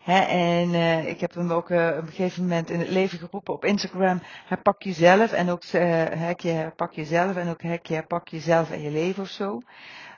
Hè, 0.05 0.19
en 0.19 0.69
uh, 0.69 1.09
ik 1.09 1.21
heb 1.21 1.35
hem 1.35 1.53
ook 1.53 1.71
uh, 1.71 1.87
op 1.97 2.03
een 2.03 2.09
gegeven 2.09 2.43
moment 2.43 2.71
in 2.71 2.79
het 2.79 2.89
leven 2.89 3.19
geroepen 3.19 3.55
op 3.55 3.65
Instagram. 3.65 4.23
Herpak 4.47 4.83
jezelf 4.83 5.33
en 5.33 5.51
ook 5.51 5.65
uh, 5.65 5.81
hekje 6.11 6.51
herpak 6.51 6.93
jezelf 6.93 7.37
en 7.37 7.49
ook 7.49 7.63
hekje 7.63 7.95
herpak 7.95 8.29
jezelf 8.29 8.71
en 8.71 8.83
je 8.83 8.91
leven 8.91 9.23
of 9.23 9.29
zo. 9.29 9.61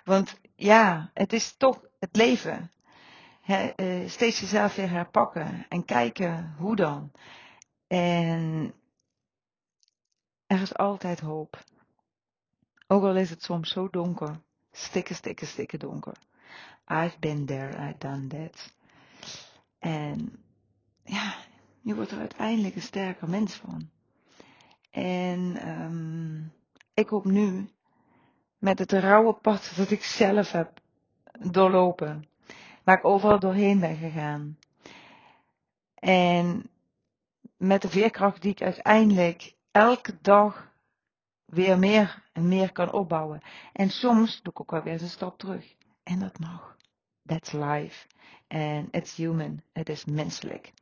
Want 0.04 0.40
ja, 0.56 1.10
het 1.14 1.32
is 1.32 1.56
toch 1.56 1.80
het 1.98 2.16
leven. 2.16 2.70
Steeds 4.06 4.40
jezelf 4.40 4.74
weer 4.74 4.90
herpakken 4.90 5.66
en 5.68 5.84
kijken 5.84 6.54
hoe 6.58 6.76
dan. 6.76 7.10
En 7.86 8.74
er 10.46 10.60
is 10.60 10.74
altijd 10.74 11.20
hoop. 11.20 11.64
Ook 12.86 13.02
al 13.02 13.16
is 13.16 13.30
het 13.30 13.42
soms 13.42 13.70
zo 13.70 13.88
donker. 13.90 14.40
Stikken, 14.72 15.14
stikken, 15.14 15.46
stikken 15.46 15.78
donker. 15.78 16.16
I've 16.88 17.18
been 17.18 17.46
there, 17.46 17.88
I've 17.88 17.98
done 17.98 18.26
that. 18.26 18.74
En 19.78 20.44
ja, 21.04 21.34
je 21.80 21.94
wordt 21.94 22.10
er 22.10 22.18
uiteindelijk 22.18 22.74
een 22.74 22.82
sterker 22.82 23.28
mens 23.28 23.54
van. 23.54 23.90
En 24.90 25.68
um, 25.68 26.52
ik 26.94 27.08
hoop 27.08 27.24
nu, 27.24 27.70
met 28.58 28.78
het 28.78 28.92
rauwe 28.92 29.32
pad 29.32 29.72
dat 29.76 29.90
ik 29.90 30.04
zelf 30.04 30.52
heb 30.52 30.80
doorlopen, 31.50 32.28
waar 32.84 32.98
ik 32.98 33.04
overal 33.04 33.38
doorheen 33.38 33.80
ben 33.80 33.96
gegaan. 33.96 34.58
En 35.94 36.70
met 37.56 37.82
de 37.82 37.88
veerkracht 37.88 38.42
die 38.42 38.50
ik 38.50 38.62
uiteindelijk 38.62 39.55
elke 39.76 40.18
dag 40.20 40.72
weer 41.44 41.78
meer 41.78 42.22
en 42.32 42.48
meer 42.48 42.72
kan 42.72 42.92
opbouwen. 42.92 43.40
En 43.72 43.90
soms 43.90 44.42
doe 44.42 44.52
ik 44.52 44.60
ook 44.60 44.70
wel 44.70 44.82
weer 44.82 45.02
een 45.02 45.08
stap 45.08 45.38
terug. 45.38 45.74
En 46.02 46.18
dat 46.18 46.38
mag. 46.38 46.76
That's 47.26 47.52
life. 47.52 48.06
En 48.46 48.88
it's 48.90 49.16
human. 49.16 49.62
Het 49.72 49.88
is 49.88 50.04
menselijk. 50.04 50.72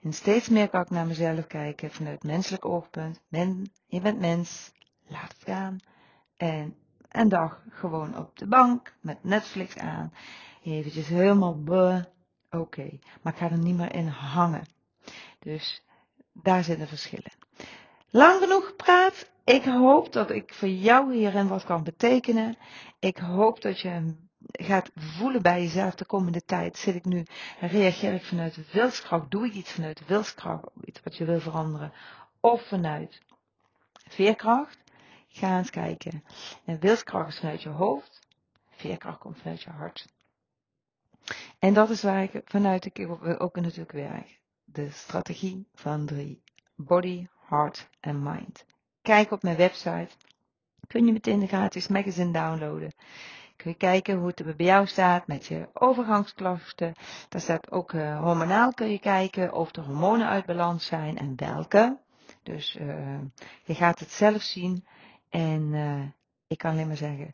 En 0.00 0.12
steeds 0.12 0.48
meer 0.48 0.68
kan 0.68 0.80
ik 0.82 0.90
naar 0.90 1.06
mezelf 1.06 1.46
kijken 1.46 1.90
vanuit 1.90 2.22
menselijk 2.22 2.64
oogpunt. 2.64 3.20
Men, 3.28 3.72
je 3.86 4.00
bent 4.00 4.18
mens. 4.18 4.72
Laat 5.06 5.32
het 5.32 5.42
gaan. 5.44 5.78
En 6.36 6.76
een 7.08 7.28
dag 7.28 7.62
gewoon 7.68 8.18
op 8.18 8.38
de 8.38 8.46
bank 8.46 8.94
met 9.00 9.24
Netflix 9.24 9.76
aan. 9.76 10.12
Eventjes 10.62 11.06
helemaal. 11.06 12.04
Oké. 12.50 12.98
Maar 13.22 13.32
ik 13.32 13.38
ga 13.38 13.50
er 13.50 13.58
niet 13.58 13.76
meer 13.76 13.94
in 13.94 14.06
hangen. 14.06 14.64
Dus 15.38 15.82
daar 16.32 16.64
zitten 16.64 16.88
verschillen. 16.88 17.43
Lang 18.16 18.38
genoeg 18.40 18.66
gepraat. 18.66 19.30
Ik 19.44 19.64
hoop 19.64 20.12
dat 20.12 20.30
ik 20.30 20.54
voor 20.54 20.68
jou 20.68 21.14
hierin 21.14 21.48
wat 21.48 21.64
kan 21.64 21.84
betekenen. 21.84 22.56
Ik 22.98 23.18
hoop 23.18 23.60
dat 23.60 23.80
je 23.80 24.14
gaat 24.52 24.90
voelen 24.94 25.42
bij 25.42 25.62
jezelf 25.62 25.94
de 25.94 26.04
komende 26.04 26.44
tijd. 26.44 26.76
Zit 26.76 26.94
ik 26.94 27.04
nu, 27.04 27.26
reageer 27.60 28.14
ik 28.14 28.24
vanuit 28.24 28.72
wilskracht, 28.72 29.30
doe 29.30 29.46
ik 29.46 29.52
iets 29.52 29.72
vanuit 29.72 30.06
wilskracht, 30.06 30.64
iets 30.84 31.00
wat 31.02 31.16
je 31.16 31.24
wil 31.24 31.40
veranderen, 31.40 31.92
of 32.40 32.62
vanuit 32.68 33.20
veerkracht? 34.08 34.78
Ga 35.28 35.58
eens 35.58 35.70
kijken. 35.70 36.24
En 36.64 36.80
wilskracht 36.80 37.28
is 37.28 37.38
vanuit 37.38 37.62
je 37.62 37.68
hoofd, 37.68 38.20
veerkracht 38.70 39.18
komt 39.18 39.38
vanuit 39.38 39.62
je 39.62 39.70
hart. 39.70 40.06
En 41.58 41.74
dat 41.74 41.90
is 41.90 42.02
waar 42.02 42.22
ik 42.22 42.42
vanuit 42.44 42.84
ik 42.84 43.08
ook 43.38 43.56
natuurlijk 43.56 43.92
werk. 43.92 44.40
De 44.64 44.90
strategie 44.90 45.68
van 45.72 46.06
drie. 46.06 46.42
Body, 46.76 47.28
heart 47.48 47.88
en 48.00 48.22
mind. 48.22 48.64
Kijk 49.02 49.30
op 49.30 49.42
mijn 49.42 49.56
website. 49.56 50.08
Kun 50.86 51.06
je 51.06 51.12
meteen 51.12 51.40
de 51.40 51.46
gratis 51.46 51.88
magazine 51.88 52.32
downloaden. 52.32 52.94
Kun 53.56 53.70
je 53.70 53.76
kijken 53.76 54.16
hoe 54.16 54.32
het 54.34 54.56
bij 54.56 54.66
jou 54.66 54.86
staat 54.86 55.26
met 55.26 55.46
je 55.46 55.68
overgangsklachten. 55.72 56.92
Daar 57.28 57.40
staat 57.40 57.70
ook 57.70 57.92
uh, 57.92 58.20
hormonaal 58.20 58.72
kun 58.72 58.90
je 58.90 58.98
kijken 58.98 59.52
of 59.52 59.70
de 59.70 59.80
hormonen 59.80 60.28
uit 60.28 60.46
balans 60.46 60.86
zijn 60.86 61.18
en 61.18 61.32
welke. 61.36 61.98
Dus 62.42 62.76
uh, 62.76 63.20
je 63.64 63.74
gaat 63.74 63.98
het 63.98 64.10
zelf 64.10 64.42
zien. 64.42 64.86
En 65.28 65.62
uh, 65.72 66.02
ik 66.46 66.58
kan 66.58 66.70
alleen 66.70 66.86
maar 66.86 66.96
zeggen, 66.96 67.30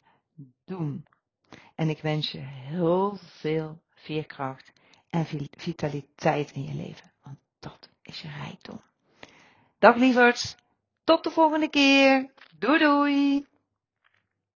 doen. 0.64 1.06
En 1.74 1.88
ik 1.88 2.02
wens 2.02 2.30
je 2.30 2.38
heel 2.38 3.16
veel 3.16 3.80
veerkracht 3.90 4.72
en 5.08 5.26
vitaliteit 5.50 6.50
in 6.50 6.64
je 6.64 6.74
leven. 6.74 7.12
Want 7.22 7.38
dat 7.58 7.90
is 8.02 8.20
je 8.20 8.28
rijkdom. 8.28 8.80
Dag 9.80 9.96
lieverds, 9.96 10.56
tot 11.04 11.24
de 11.24 11.30
volgende 11.30 11.68
keer. 11.68 12.30
Doei 12.58 12.78
doei! 12.78 13.46